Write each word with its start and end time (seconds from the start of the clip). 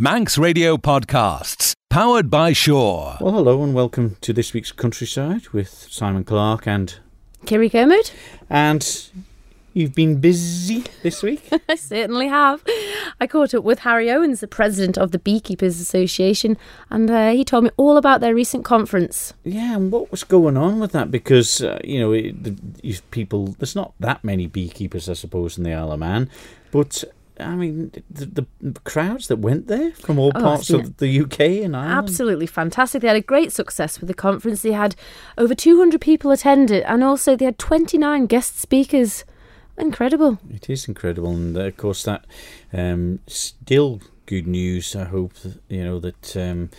Manx 0.00 0.38
Radio 0.38 0.78
Podcasts, 0.78 1.74
powered 1.90 2.30
by 2.30 2.54
Sure. 2.54 3.18
Well, 3.20 3.34
hello 3.34 3.62
and 3.62 3.74
welcome 3.74 4.16
to 4.22 4.32
this 4.32 4.54
week's 4.54 4.72
Countryside 4.72 5.48
with 5.48 5.68
Simon 5.90 6.24
Clark 6.24 6.66
and 6.66 6.98
Kiri 7.44 7.68
Kermode? 7.68 8.10
and 8.48 9.10
you've 9.74 9.94
been 9.94 10.18
busy 10.18 10.84
this 11.02 11.22
week. 11.22 11.50
I 11.68 11.74
certainly 11.74 12.28
have. 12.28 12.64
I 13.20 13.26
caught 13.26 13.52
up 13.52 13.62
with 13.62 13.80
Harry 13.80 14.10
Owens, 14.10 14.40
the 14.40 14.48
president 14.48 14.96
of 14.96 15.10
the 15.10 15.18
Beekeepers 15.18 15.78
Association, 15.78 16.56
and 16.88 17.10
uh, 17.10 17.32
he 17.32 17.44
told 17.44 17.64
me 17.64 17.70
all 17.76 17.98
about 17.98 18.22
their 18.22 18.34
recent 18.34 18.64
conference. 18.64 19.34
yeah, 19.44 19.76
and 19.76 19.92
what 19.92 20.10
was 20.10 20.24
going 20.24 20.56
on 20.56 20.80
with 20.80 20.92
that? 20.92 21.10
Because 21.10 21.60
uh, 21.60 21.78
you 21.84 22.00
know, 22.00 22.12
it, 22.12 22.42
the, 22.42 23.00
people. 23.10 23.48
There's 23.58 23.76
not 23.76 23.92
that 24.00 24.24
many 24.24 24.46
beekeepers, 24.46 25.10
I 25.10 25.12
suppose, 25.12 25.58
in 25.58 25.64
the 25.64 25.74
Isle 25.74 25.92
of 25.92 26.00
Man, 26.00 26.30
but. 26.70 27.04
I 27.40 27.54
mean, 27.56 27.90
the, 28.10 28.46
the 28.60 28.80
crowds 28.80 29.28
that 29.28 29.36
went 29.36 29.66
there 29.66 29.92
from 29.92 30.18
all 30.18 30.32
Oh, 30.34 30.40
parts 30.40 30.70
of 30.70 30.98
the 30.98 31.20
UK 31.20 31.40
and 31.64 31.76
Ireland. 31.76 31.98
Absolutely 31.98 32.46
fantastic. 32.46 33.02
They 33.02 33.08
had 33.08 33.16
a 33.16 33.20
great 33.20 33.52
success 33.52 34.00
with 34.00 34.08
the 34.08 34.14
conference. 34.14 34.62
They 34.62 34.72
had 34.72 34.94
over 35.36 35.54
200 35.54 36.00
people 36.00 36.30
attend 36.30 36.70
it, 36.70 36.84
and 36.86 37.02
also 37.02 37.36
they 37.36 37.44
had 37.44 37.58
29 37.58 38.26
guest 38.26 38.58
speakers. 38.58 39.24
Incredible. 39.78 40.38
It 40.52 40.68
is 40.68 40.86
incredible, 40.88 41.30
and 41.30 41.56
uh, 41.56 41.60
of 41.60 41.76
course 41.76 42.02
that 42.04 42.26
um, 42.72 43.20
still 43.26 44.00
good 44.26 44.46
news. 44.46 44.94
I 44.94 45.04
hope 45.04 45.34
that, 45.34 45.60
you 45.68 45.84
know 45.84 45.98
that 46.00 46.36
um, 46.36 46.70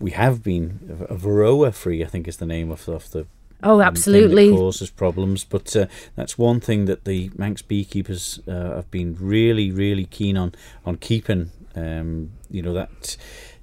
we 0.00 0.12
have 0.12 0.42
been 0.42 1.06
a 1.08 1.14
Varroa 1.14 1.72
free. 1.72 2.02
I 2.02 2.06
think 2.06 2.26
is 2.26 2.38
the 2.38 2.46
name 2.46 2.70
of, 2.70 2.88
of 2.88 3.10
the 3.10 3.26
Oh, 3.62 3.80
absolutely. 3.80 4.50
causes 4.50 4.90
problems. 4.90 5.44
But 5.44 5.74
uh, 5.76 5.86
that's 6.14 6.38
one 6.38 6.60
thing 6.60 6.84
that 6.86 7.04
the 7.04 7.30
Manx 7.36 7.62
beekeepers 7.62 8.40
uh, 8.46 8.76
have 8.76 8.90
been 8.90 9.16
really, 9.18 9.70
really 9.70 10.04
keen 10.04 10.36
on 10.36 10.54
on 10.84 10.96
keeping. 10.96 11.50
Um, 11.74 12.30
you 12.50 12.62
know 12.62 12.72
that 12.72 13.16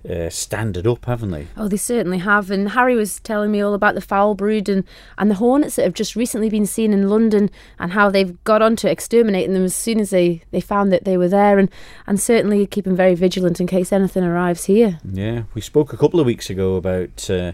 uh, 0.09 0.29
standard 0.29 0.85
up, 0.85 1.05
haven't 1.05 1.31
they? 1.31 1.48
Oh, 1.55 1.67
they 1.67 1.77
certainly 1.77 2.17
have. 2.20 2.51
And 2.51 2.70
Harry 2.70 2.95
was 2.95 3.20
telling 3.21 3.51
me 3.51 3.62
all 3.62 3.73
about 3.73 3.95
the 3.95 4.01
foul 4.01 4.35
brood 4.35 4.68
and, 4.68 4.84
and 5.18 5.31
the 5.31 5.35
hornets 5.35 5.76
that 5.77 5.84
have 5.84 5.93
just 5.93 6.15
recently 6.15 6.49
been 6.49 6.65
seen 6.65 6.93
in 6.93 7.09
London 7.09 7.49
and 7.79 7.93
how 7.93 8.09
they've 8.09 8.41
got 8.43 8.62
on 8.62 8.75
to 8.77 8.91
exterminating 8.91 9.53
them 9.53 9.63
as 9.63 9.75
soon 9.75 9.99
as 9.99 10.09
they, 10.09 10.41
they 10.51 10.59
found 10.59 10.91
that 10.91 11.05
they 11.05 11.18
were 11.18 11.29
there 11.29 11.57
and, 11.57 11.70
and 12.05 12.20
certainly 12.20 12.65
keeping 12.68 12.96
very 12.96 13.15
vigilant 13.15 13.62
in 13.62 13.68
case 13.68 13.93
anything 13.93 14.23
arrives 14.23 14.65
here. 14.65 14.99
Yeah, 15.09 15.43
we 15.53 15.62
spoke 15.62 15.93
a 15.93 15.98
couple 15.98 16.20
of 16.20 16.25
weeks 16.25 16.49
ago 16.49 16.75
about 16.75 17.29
uh, 17.29 17.53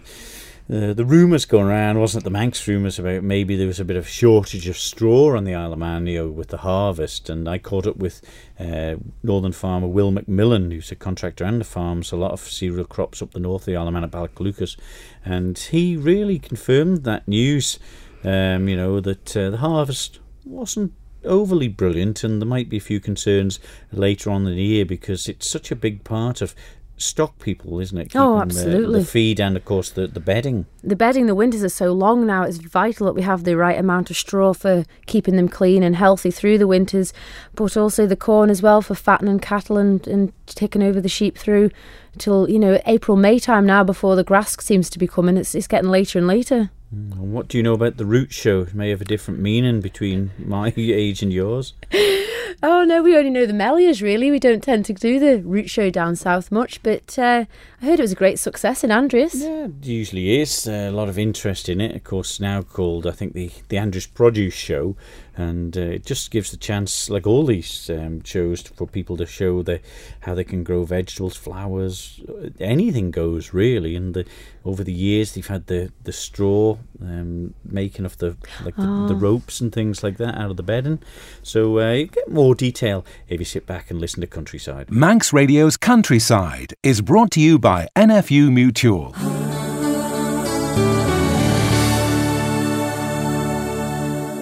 uh, 0.72 0.92
the 0.94 1.04
rumours 1.04 1.46
going 1.46 1.66
around, 1.66 1.98
wasn't 1.98 2.22
it? 2.22 2.24
The 2.24 2.30
Manx 2.30 2.66
rumours 2.68 2.98
about 2.98 3.24
maybe 3.24 3.56
there 3.56 3.66
was 3.66 3.80
a 3.80 3.84
bit 3.84 3.96
of 3.96 4.06
shortage 4.06 4.68
of 4.68 4.78
straw 4.78 5.36
on 5.36 5.42
the 5.42 5.54
Isle 5.54 5.72
of 5.72 5.78
Man, 5.80 6.06
you 6.06 6.18
know, 6.18 6.28
with 6.28 6.48
the 6.48 6.58
harvest. 6.58 7.28
And 7.28 7.48
I 7.48 7.58
caught 7.58 7.88
up 7.88 7.96
with 7.96 8.22
uh, 8.58 8.96
northern 9.24 9.50
farmer 9.50 9.88
Will 9.88 10.12
McMillan, 10.12 10.72
who's 10.72 10.92
a 10.92 10.96
contractor 10.96 11.44
and 11.44 11.66
farms 11.66 12.12
a 12.12 12.16
lot 12.16 12.30
of 12.30 12.40
cereal 12.40 12.84
crops 12.84 13.20
up 13.20 13.32
the 13.32 13.40
north 13.40 13.62
of 13.62 13.66
the 13.66 13.76
Isle 13.76 13.88
of 13.88 13.94
Man 13.94 14.04
at 14.04 14.12
Ballaclucas, 14.12 14.76
and 15.24 15.58
he 15.58 15.96
really 15.96 16.38
confirmed 16.38 17.02
that 17.04 17.26
news. 17.26 17.78
Um, 18.22 18.68
you 18.68 18.76
know 18.76 19.00
that 19.00 19.36
uh, 19.36 19.48
the 19.50 19.56
harvest 19.56 20.20
wasn't 20.44 20.92
overly 21.24 21.68
brilliant, 21.68 22.22
and 22.22 22.40
there 22.40 22.46
might 22.46 22.68
be 22.68 22.76
a 22.76 22.80
few 22.80 23.00
concerns 23.00 23.58
later 23.92 24.30
on 24.30 24.46
in 24.46 24.54
the 24.54 24.62
year 24.62 24.84
because 24.84 25.28
it's 25.28 25.50
such 25.50 25.70
a 25.70 25.76
big 25.76 26.04
part 26.04 26.40
of 26.40 26.54
stock 27.00 27.38
people, 27.38 27.80
isn't 27.80 27.96
it? 27.96 28.14
Oh, 28.14 28.36
Keeping 28.36 28.36
the- 28.36 28.42
absolutely. 28.42 29.00
The, 29.00 29.06
feed 29.06 29.40
and, 29.40 29.56
of 29.56 29.64
course, 29.64 29.90
the, 29.90 30.06
the 30.06 30.20
bedding. 30.20 30.66
The 30.84 30.96
bedding, 30.96 31.26
the 31.26 31.34
winters 31.34 31.64
are 31.64 31.68
so 31.68 31.92
long 31.92 32.26
now, 32.26 32.42
it's 32.44 32.58
vital 32.58 33.06
that 33.06 33.14
we 33.14 33.22
have 33.22 33.44
the 33.44 33.56
right 33.56 33.78
amount 33.78 34.10
of 34.10 34.16
straw 34.16 34.52
for 34.52 34.84
keeping 35.06 35.36
them 35.36 35.48
clean 35.48 35.82
and 35.82 35.96
healthy 35.96 36.30
through 36.30 36.58
the 36.58 36.66
winters, 36.66 37.12
but 37.54 37.76
also 37.76 38.06
the 38.06 38.16
corn 38.16 38.50
as 38.50 38.62
well 38.62 38.82
for 38.82 38.94
fattening 38.94 39.38
cattle 39.40 39.78
and, 39.78 40.06
and 40.06 40.32
taking 40.46 40.82
over 40.82 41.00
the 41.00 41.08
sheep 41.08 41.36
through 41.36 41.70
till, 42.18 42.48
you 42.48 42.58
know, 42.58 42.80
April, 42.86 43.16
May 43.16 43.38
time 43.38 43.66
now 43.66 43.82
before 43.84 44.16
the 44.16 44.24
grass 44.24 44.56
seems 44.62 44.90
to 44.90 44.98
be 44.98 45.06
coming. 45.06 45.36
It's, 45.36 45.54
it's 45.54 45.66
getting 45.66 45.90
later 45.90 46.18
and 46.18 46.26
later. 46.26 46.70
And 46.90 47.32
what 47.32 47.48
do 47.48 47.56
you 47.56 47.62
know 47.62 47.74
about 47.74 47.96
the 47.96 48.04
root 48.04 48.32
show? 48.32 48.62
It 48.62 48.74
may 48.74 48.90
have 48.90 49.00
a 49.00 49.04
different 49.04 49.40
meaning 49.40 49.80
between 49.80 50.30
my 50.38 50.72
age 50.76 51.22
and 51.22 51.32
yours. 51.32 51.74
Oh 52.62 52.84
no, 52.84 53.02
we 53.02 53.16
only 53.16 53.30
know 53.30 53.46
the 53.46 53.54
Mheilleas 53.54 54.02
really. 54.02 54.30
We 54.30 54.38
don't 54.38 54.62
tend 54.62 54.84
to 54.86 54.92
do 54.92 55.18
the 55.18 55.38
root 55.38 55.70
show 55.70 55.88
down 55.88 56.14
south 56.14 56.52
much, 56.52 56.82
but 56.82 57.18
uh, 57.18 57.46
I 57.80 57.84
heard 57.84 57.98
it 57.98 58.02
was 58.02 58.12
a 58.12 58.16
great 58.16 58.38
success 58.38 58.84
in 58.84 58.92
Andreas. 58.92 59.34
Yeah, 59.36 59.66
it 59.66 59.86
usually 59.86 60.40
is. 60.40 60.68
Uh, 60.68 60.88
a 60.90 60.90
lot 60.90 61.08
of 61.08 61.18
interest 61.18 61.70
in 61.70 61.80
it. 61.80 61.96
Of 61.96 62.04
course, 62.04 62.38
now 62.38 62.60
called, 62.60 63.06
I 63.06 63.12
think, 63.12 63.32
the, 63.32 63.50
the 63.68 63.78
Andreas 63.78 64.06
Produce 64.06 64.52
Show. 64.52 64.94
And 65.36 65.76
uh, 65.76 65.80
it 65.80 66.04
just 66.04 66.30
gives 66.30 66.50
the 66.50 66.56
chance, 66.56 67.08
like 67.08 67.26
all 67.26 67.46
these 67.46 67.88
um, 67.90 68.22
shows, 68.22 68.62
for 68.62 68.86
people 68.86 69.16
to 69.16 69.26
show 69.26 69.62
the, 69.62 69.80
how 70.20 70.34
they 70.34 70.44
can 70.44 70.64
grow 70.64 70.84
vegetables, 70.84 71.36
flowers, 71.36 72.20
uh, 72.28 72.48
anything 72.58 73.10
goes 73.10 73.54
really. 73.54 73.96
And 73.96 74.14
the, 74.14 74.26
over 74.64 74.84
the 74.84 74.92
years, 74.92 75.34
they've 75.34 75.46
had 75.46 75.66
the, 75.66 75.92
the 76.04 76.12
straw 76.12 76.76
um, 77.00 77.54
making 77.64 78.04
of 78.04 78.18
the 78.18 78.36
like 78.64 78.76
the, 78.76 79.06
the 79.08 79.14
ropes 79.14 79.60
and 79.60 79.72
things 79.72 80.02
like 80.02 80.18
that 80.18 80.36
out 80.36 80.50
of 80.50 80.56
the 80.56 80.62
bedding. 80.62 81.00
So 81.42 81.80
uh, 81.80 81.92
you 81.92 82.06
get 82.06 82.30
more 82.30 82.54
detail 82.54 83.04
if 83.28 83.40
you 83.40 83.46
sit 83.46 83.66
back 83.66 83.90
and 83.90 84.00
listen 84.00 84.20
to 84.20 84.26
Countryside. 84.26 84.90
Manx 84.90 85.32
Radio's 85.32 85.76
Countryside 85.76 86.74
is 86.82 87.00
brought 87.00 87.30
to 87.32 87.40
you 87.40 87.58
by 87.58 87.88
NFU 87.96 88.52
Mutual. 88.52 89.14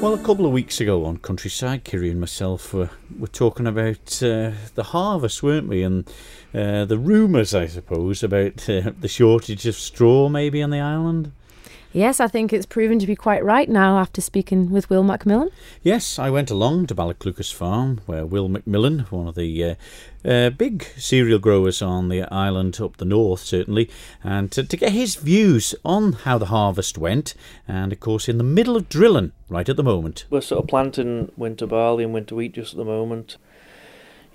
Well, 0.01 0.15
a 0.15 0.19
couple 0.19 0.47
of 0.47 0.53
weeks 0.53 0.81
ago 0.81 1.05
on 1.07 1.17
Countryside, 1.17 1.83
Kiri 1.83 2.11
and 2.13 2.21
myself 2.21 2.73
were, 2.73 2.91
were 3.19 3.27
talking 3.27 3.67
about 3.67 4.23
uh, 4.23 4.53
the 4.77 4.85
harvest, 4.91 5.43
weren't 5.43 5.67
we? 5.67 5.83
And 5.83 6.09
uh, 6.55 6.85
the 6.85 6.97
rumours, 6.97 7.53
I 7.53 7.67
suppose, 7.67 8.23
about 8.23 8.69
uh, 8.69 8.93
the 9.01 9.09
shortage 9.09 9.67
of 9.67 9.75
straw 9.75 10.29
maybe 10.29 10.63
on 10.63 10.71
the 10.71 10.79
island. 10.79 11.33
Yes, 11.93 12.21
I 12.21 12.29
think 12.29 12.53
it's 12.53 12.67
proven 12.67 12.99
to 12.99 13.07
be 13.07 13.17
quite 13.17 13.43
right 13.43 13.69
now 13.69 13.99
after 13.99 14.21
speaking 14.21 14.71
with 14.71 14.91
Will 14.91 15.03
Macmillan. 15.03 15.49
Yes, 15.83 16.19
I 16.19 16.29
went 16.29 16.51
along 16.51 16.87
to 16.87 16.95
Ballaclucas 16.95 17.51
Farm, 17.51 18.03
where 18.05 18.27
Will 18.27 18.51
McMillan, 18.51 19.11
one 19.11 19.27
of 19.27 19.37
the 19.37 19.65
uh, 19.65 19.75
uh, 20.23 20.51
big 20.51 20.85
cereal 20.99 21.39
growers 21.39 21.81
on 21.81 22.11
the 22.11 22.25
island 22.25 22.79
up 22.79 22.99
the 22.99 23.07
north, 23.07 23.41
certainly, 23.41 23.89
and 24.23 24.53
to, 24.53 24.65
to 24.65 24.77
get 24.77 24.93
his 24.93 25.17
views 25.17 25.75
on 25.83 26.13
how 26.13 26.37
the 26.37 26.47
harvest 26.47 26.99
went. 26.99 27.33
And 27.67 27.91
of 27.91 28.01
course, 28.01 28.29
in 28.29 28.37
the 28.37 28.45
middle 28.45 28.77
of 28.77 28.91
drilling 28.91 29.33
right 29.49 29.69
at 29.69 29.77
the 29.77 29.83
moment. 29.83 30.27
We're 30.29 30.43
sort 30.43 30.63
of 30.63 30.69
planting 30.69 31.33
winter 31.39 31.67
barley 31.67 32.05
and 32.05 32.13
winter 32.13 32.35
wheat 32.35 32.53
just 32.53 32.75
at 32.75 32.79
the 32.79 32.85
moment. 32.85 33.39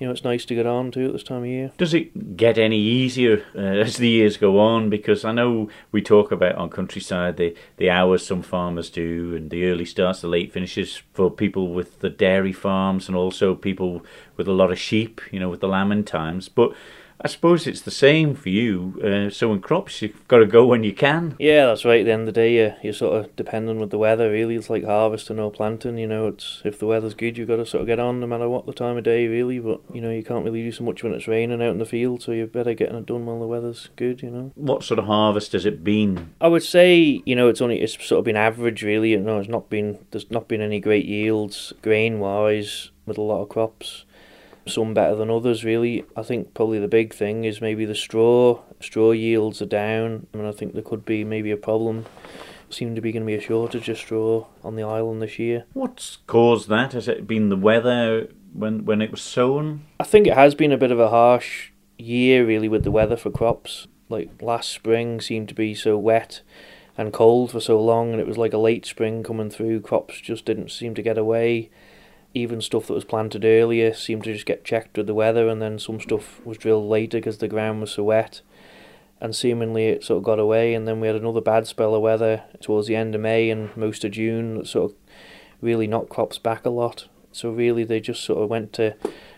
You 0.04 0.10
know, 0.10 0.12
it's 0.16 0.26
nice 0.26 0.44
to 0.44 0.54
get 0.54 0.66
on 0.66 0.92
to 0.92 1.06
at 1.06 1.14
this 1.14 1.24
time 1.24 1.44
of 1.44 1.48
year. 1.48 1.72
Does 1.78 1.94
it 1.94 2.36
get 2.36 2.58
any 2.58 2.78
easier 2.78 3.46
uh, 3.56 3.60
as 3.60 3.96
the 3.96 4.10
years 4.10 4.36
go 4.36 4.60
on? 4.60 4.90
Because 4.90 5.24
I 5.24 5.32
know 5.32 5.70
we 5.94 6.02
talk 6.02 6.30
about 6.30 6.56
on 6.56 6.70
countryside 6.70 7.38
the, 7.38 7.56
the 7.78 7.90
hours 7.90 8.26
some 8.26 8.42
farmers 8.42 8.90
do 8.90 9.34
and 9.34 9.50
the 9.50 9.66
early 9.66 9.86
starts, 9.86 10.20
the 10.20 10.28
late 10.28 10.52
finishes 10.52 11.02
for 11.14 11.32
people 11.32 11.70
with 11.70 12.02
the 12.02 12.10
dairy 12.10 12.52
farms 12.52 13.08
and 13.08 13.16
also 13.16 13.56
people 13.56 14.06
with 14.36 14.50
a 14.50 14.52
lot 14.52 14.74
of 14.74 14.78
sheep, 14.78 15.22
you 15.32 15.40
know, 15.40 15.48
with 15.48 15.62
the 15.62 15.70
lambing 15.70 16.04
times. 16.04 16.50
But 16.50 16.74
I 17.22 17.28
suppose 17.28 17.68
it's 17.68 17.82
the 17.82 17.92
same 17.92 18.36
for 18.36 18.50
you. 18.50 19.00
Uh, 19.04 19.30
sowing 19.30 19.62
crops, 19.62 20.02
you've 20.02 20.28
got 20.28 20.40
to 20.40 20.46
go 20.46 20.66
when 20.66 20.84
you 20.84 20.94
can. 20.94 21.36
Yeah, 21.40 21.68
that's 21.68 21.86
right. 21.86 22.02
At 22.02 22.06
the 22.06 22.12
end 22.12 22.22
of 22.22 22.26
the 22.28 22.32
day, 22.34 22.56
you're, 22.56 22.76
you're 22.84 22.94
sort 22.94 23.18
of 23.18 23.36
dependent 23.36 23.80
with 23.80 23.92
the 23.92 23.98
weather. 23.98 24.30
Really, 24.30 24.56
it's 24.56 24.70
like 24.70 24.84
harvesting 24.84 25.40
or 25.40 25.52
planting. 25.52 25.98
You 25.98 26.08
know, 26.08 26.28
it's 26.28 26.62
if 26.66 26.80
the 26.80 26.88
weather's 26.88 27.14
good, 27.14 27.38
you've 27.38 27.48
got 27.48 27.58
to 27.58 27.66
sort 27.66 27.82
of 27.82 27.88
get 27.88 28.00
on 28.00 28.20
no 28.20 28.28
matter 28.28 28.50
what 28.50 28.66
the 28.66 28.74
time 28.74 28.98
of 28.98 29.04
day, 29.04 29.28
really. 29.28 29.60
But 29.60 29.82
you 29.94 30.02
know, 30.02 30.12
you 30.12 30.24
can't 30.24 30.44
really 30.44 30.64
do 30.64 30.72
so 30.72 30.84
much 30.84 31.04
when 31.04 31.14
it's 31.14 31.28
raining 31.28 31.62
out 31.62 31.72
in 31.72 31.80
the 31.80 31.86
field. 31.86 32.22
So 32.22 32.32
you're 32.32 32.48
better 32.48 32.74
getting 32.74 32.96
it 32.96 33.06
done 33.06 33.26
while 33.26 33.40
the 33.40 33.48
weather's 33.48 33.90
good. 33.96 34.22
You 34.22 34.30
know. 34.30 34.52
What 34.56 34.84
sort 34.84 35.00
of 35.00 35.06
harvest 35.06 35.54
has 35.54 35.66
it 35.66 35.84
been? 35.84 36.34
I 36.42 36.48
would 36.48 36.64
say, 36.64 37.22
you 37.26 37.36
know, 37.36 37.48
it's 37.48 37.62
only 37.62 37.82
it's 37.82 37.94
sort 38.06 38.20
of 38.20 38.26
been 38.26 38.36
average, 38.36 38.84
really. 38.84 39.12
You 39.12 39.20
know, 39.20 39.40
it's 39.40 39.50
not 39.50 39.70
been 39.70 40.06
there's 40.12 40.30
not 40.32 40.48
been 40.48 40.62
any 40.62 40.80
great 40.80 41.06
yields 41.06 41.74
grain 41.82 42.20
wise 42.20 42.92
with 43.06 43.18
a 43.18 43.22
lot 43.22 43.42
of 43.42 43.50
crops. 43.50 44.06
Some 44.66 44.94
better 44.94 45.16
than 45.16 45.30
others, 45.30 45.64
really. 45.66 46.06
I 46.16 46.24
think 46.24 46.54
probably 46.54 46.80
the 46.80 46.88
big 46.88 47.14
thing 47.14 47.44
is 47.44 47.60
maybe 47.60 47.86
the 47.86 47.96
straw. 47.96 48.62
Straw 48.80 49.12
yields 49.12 49.62
are 49.62 49.66
down, 49.66 50.28
and 50.34 50.48
I 50.48 50.52
think 50.52 50.74
there 50.74 50.82
could 50.82 51.06
be 51.06 51.24
maybe 51.24 51.52
a 51.52 51.58
problem. 51.58 52.06
Seem 52.70 52.96
to 52.96 53.02
be 53.02 53.12
going 53.12 53.24
to 53.24 53.28
be 53.28 53.36
a 53.36 53.42
shortage 53.42 53.90
of 53.90 53.98
straw 53.98 54.46
on 54.64 54.76
the 54.76 54.84
island 54.84 55.22
this 55.22 55.38
year. 55.38 55.66
What's 55.74 56.20
caused 56.28 56.70
that? 56.70 56.94
Has 56.94 57.08
it 57.08 57.28
been 57.28 57.50
the 57.50 57.58
weather 57.58 58.30
when 58.54 58.86
when 58.86 59.02
it 59.02 59.12
was 59.12 59.22
sown? 59.22 59.86
I 60.00 60.06
think 60.06 60.28
it 60.28 60.34
has 60.34 60.56
been 60.56 60.72
a 60.72 60.78
bit 60.78 60.92
of 60.92 61.00
a 61.00 61.10
harsh 61.10 61.72
year, 61.98 62.46
really, 62.46 62.70
with 62.70 62.84
the 62.84 62.92
weather 62.92 63.18
for 63.18 63.30
crops. 63.30 63.88
Like 64.10 64.42
last 64.42 64.70
spring 64.70 65.22
seemed 65.22 65.50
to 65.50 65.56
be 65.56 65.76
so 65.76 65.98
wet 65.98 66.42
and 66.98 67.12
cold 67.12 67.52
for 67.52 67.60
so 67.60 67.82
long, 67.82 68.12
and 68.12 68.22
it 68.22 68.28
was 68.28 68.38
like 68.38 68.54
a 68.54 68.58
late 68.58 68.86
spring 68.86 69.24
coming 69.24 69.50
through. 69.50 69.82
Crops 69.82 70.22
just 70.22 70.46
didn't 70.46 70.72
seem 70.72 70.96
to 70.96 71.02
get 71.02 71.18
away. 71.18 71.70
Even 72.34 72.62
stuff 72.62 72.88
that 72.88 72.94
was 72.94 73.06
planted 73.06 73.46
earlier 73.46 73.94
seemed 73.94 74.24
to 74.24 74.34
just 74.34 74.46
get 74.46 74.64
checked 74.64 74.98
with 74.98 75.08
the 75.08 75.14
weather, 75.14 75.48
and 75.48 75.62
then 75.62 75.78
some 75.80 76.00
stuff 76.00 76.44
was 76.46 76.58
drilled 76.58 76.90
later 76.90 77.18
because 77.18 77.38
the 77.38 77.48
ground 77.48 77.82
was 77.82 77.92
so 77.92 78.04
wet. 78.04 78.42
And 79.22 79.36
seemingly 79.36 79.88
it 79.88 80.04
sort 80.04 80.18
of 80.18 80.24
got 80.24 80.40
away, 80.40 80.74
and 80.74 80.88
then 80.88 81.00
we 81.00 81.08
had 81.08 81.16
another 81.16 81.42
bad 81.42 81.68
spell 81.68 81.96
of 81.96 82.02
weather 82.02 82.44
towards 82.62 82.88
the 82.88 82.96
end 82.96 83.16
of 83.16 83.22
May 83.22 83.50
and 83.50 83.76
most 83.78 84.04
of 84.04 84.12
June 84.12 84.58
that 84.58 84.68
sort 84.68 84.92
of 84.92 84.98
really 85.62 85.88
knocked 85.88 86.10
crops 86.10 86.38
back 86.38 86.66
a 86.66 86.70
lot. 86.70 87.08
So 87.32 87.50
really, 87.50 87.84
they 87.84 88.00
just 88.00 88.24
sort 88.24 88.44
of 88.44 88.50
went 88.50 88.74
to 88.74 88.96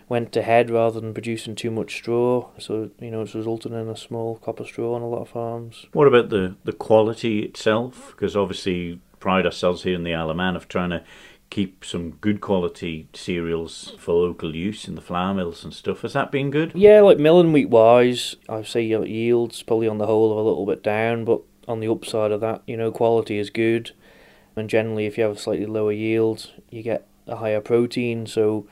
went 0.08 0.36
ahead 0.36 0.70
rather 0.70 1.00
than 1.00 1.12
producing 1.12 1.54
too 1.54 1.70
much 1.70 1.94
straw. 1.94 2.48
So 2.58 2.90
you 3.00 3.10
know, 3.10 3.22
it's 3.22 3.34
resulted 3.34 3.72
in 3.72 3.88
a 3.88 3.96
small 3.96 4.36
crop 4.36 4.60
of 4.60 4.66
straw 4.66 4.94
on 4.94 5.02
a 5.02 5.08
lot 5.08 5.22
of 5.22 5.28
farms. 5.30 5.86
What 5.92 6.06
about 6.06 6.30
the 6.30 6.56
the 6.64 6.72
quality 6.72 7.40
itself? 7.40 8.12
Because 8.12 8.36
obviously, 8.36 9.00
pride 9.18 9.46
ourselves 9.46 9.82
here 9.82 9.94
in 9.94 10.04
the 10.04 10.14
Isle 10.14 10.30
of 10.30 10.36
Man 10.36 10.56
of 10.56 10.68
trying 10.68 10.90
to 10.90 11.02
keep 11.50 11.84
some 11.84 12.12
good 12.20 12.40
quality 12.40 13.08
cereals 13.14 13.94
for 13.98 14.14
local 14.14 14.54
use 14.54 14.88
in 14.88 14.94
the 14.94 15.00
flour 15.00 15.34
mills 15.34 15.64
and 15.64 15.72
stuff. 15.72 16.02
Has 16.02 16.12
that 16.12 16.32
been 16.32 16.50
good? 16.50 16.72
Yeah, 16.74 17.00
like 17.00 17.18
milling 17.18 17.52
wheat 17.52 17.70
wise, 17.70 18.36
I'd 18.48 18.66
say 18.66 18.82
your 18.82 19.06
yields 19.06 19.62
probably 19.62 19.88
on 19.88 19.98
the 19.98 20.06
whole 20.06 20.32
are 20.32 20.40
a 20.40 20.44
little 20.44 20.66
bit 20.66 20.82
down, 20.82 21.24
but 21.24 21.40
on 21.68 21.80
the 21.80 21.88
upside 21.88 22.32
of 22.32 22.40
that, 22.40 22.62
you 22.66 22.76
know, 22.76 22.90
quality 22.90 23.38
is 23.38 23.50
good. 23.50 23.92
And 24.56 24.70
generally, 24.70 25.06
if 25.06 25.18
you 25.18 25.24
have 25.24 25.36
a 25.36 25.38
slightly 25.38 25.66
lower 25.66 25.92
yield, 25.92 26.52
you 26.70 26.82
get 26.82 27.06
a 27.26 27.36
higher 27.36 27.60
protein. 27.60 28.26
So 28.26 28.66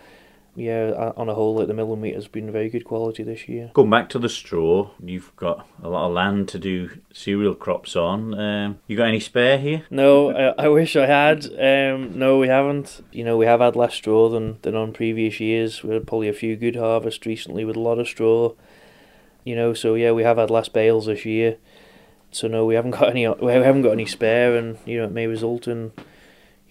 yeah, 0.57 1.13
on 1.17 1.29
a 1.29 1.35
whole, 1.35 1.57
like 1.57 1.67
the 1.67 1.75
milling 1.75 2.01
wheat 2.01 2.15
has 2.15 2.29
been 2.29 2.51
very 2.53 2.69
good 2.69 2.85
quality 2.85 3.23
this 3.23 3.49
year. 3.49 3.71
Going 3.75 3.91
back 3.91 4.09
to 4.11 4.19
the 4.19 4.29
straw, 4.29 4.91
you've 5.03 5.35
got 5.37 5.67
a 5.83 5.89
lot 5.89 6.07
of 6.07 6.13
land 6.13 6.49
to 6.51 6.59
do 6.59 6.91
cereal 7.13 7.55
crops 7.55 7.97
on. 7.97 8.39
Um, 8.39 8.79
you 8.87 8.97
got 8.97 9.09
any 9.09 9.21
spare 9.21 9.59
here? 9.59 9.85
No, 9.91 10.31
I, 10.31 10.65
I 10.65 10.69
wish 10.69 10.95
I 10.95 11.07
had. 11.07 11.45
Um, 11.47 12.17
no, 12.17 12.39
we 12.39 12.49
haven't. 12.49 13.05
You 13.11 13.25
know, 13.25 13.37
we 13.37 13.47
have 13.47 13.61
had 13.61 13.75
less 13.75 13.95
straw 13.95 14.29
than, 14.29 14.59
than 14.63 14.77
on 14.77 14.93
previous 14.93 15.41
years. 15.41 15.83
We 15.83 15.93
had 15.95 16.07
probably 16.07 16.29
a 16.29 16.33
few 16.33 16.57
good 16.57 16.77
harvests 16.77 17.27
recently 17.27 17.65
with 17.65 17.77
a 17.77 17.81
lot 17.81 17.99
of 17.99 18.07
straw. 18.07 18.53
You 19.43 19.57
know, 19.57 19.75
so 19.75 19.95
yeah, 19.95 20.13
we 20.13 20.23
have 20.23 20.39
had 20.39 20.51
less 20.51 20.69
bales 20.69 21.07
this 21.07 21.25
year. 21.25 21.57
So 22.31 22.47
no, 22.49 22.65
we 22.65 22.75
haven't 22.77 22.93
got 22.93 23.11
any. 23.11 23.29
We 23.29 23.53
haven't 23.53 23.83
got 23.83 23.93
any 23.93 24.07
spare, 24.07 24.57
and 24.57 24.79
you 24.87 24.99
know, 24.99 25.05
it 25.05 25.13
may 25.13 25.27
result 25.27 25.67
in 25.67 25.93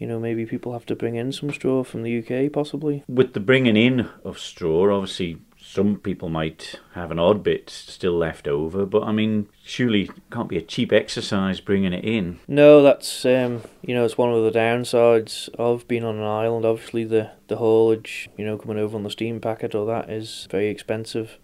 you 0.03 0.09
know, 0.09 0.19
maybe 0.19 0.45
people 0.45 0.73
have 0.73 0.85
to 0.87 0.97
bring 0.97 1.15
in 1.15 1.31
some 1.31 1.49
straw 1.49 1.81
from 1.81 2.03
the 2.03 2.19
UK, 2.19 2.51
possibly. 2.51 3.05
With 3.07 3.31
the 3.31 3.39
bringing 3.39 3.77
in 3.77 4.09
of 4.25 4.37
straw, 4.37 4.93
obviously 4.93 5.37
some 5.57 5.95
people 5.95 6.27
might 6.27 6.75
have 6.93 7.09
an 7.09 7.19
odd 7.19 7.41
bit 7.41 7.69
still 7.69 8.17
left 8.17 8.45
over, 8.45 8.85
but 8.85 9.03
I 9.03 9.13
mean, 9.13 9.47
surely 9.63 10.01
it 10.01 10.11
can't 10.29 10.49
be 10.49 10.57
a 10.57 10.61
cheap 10.61 10.91
exercise 10.91 11.61
bringing 11.61 11.93
it 11.93 12.03
in. 12.03 12.41
No, 12.49 12.83
that's 12.83 13.25
um, 13.25 13.61
you 13.81 13.95
know, 13.95 14.03
it's 14.03 14.17
one 14.17 14.33
of 14.33 14.43
the 14.43 14.51
downsides 14.51 15.47
of 15.55 15.87
being 15.87 16.03
on 16.03 16.17
an 16.17 16.23
island. 16.23 16.65
Obviously, 16.65 17.05
the 17.05 17.31
the 17.47 17.55
haulage, 17.55 18.29
you 18.35 18.43
know, 18.43 18.57
coming 18.57 18.79
over 18.79 18.97
on 18.97 19.03
the 19.03 19.09
steam 19.09 19.39
packet 19.39 19.73
or 19.73 19.85
that 19.85 20.09
is 20.09 20.49
very 20.51 20.67
expensive. 20.67 21.37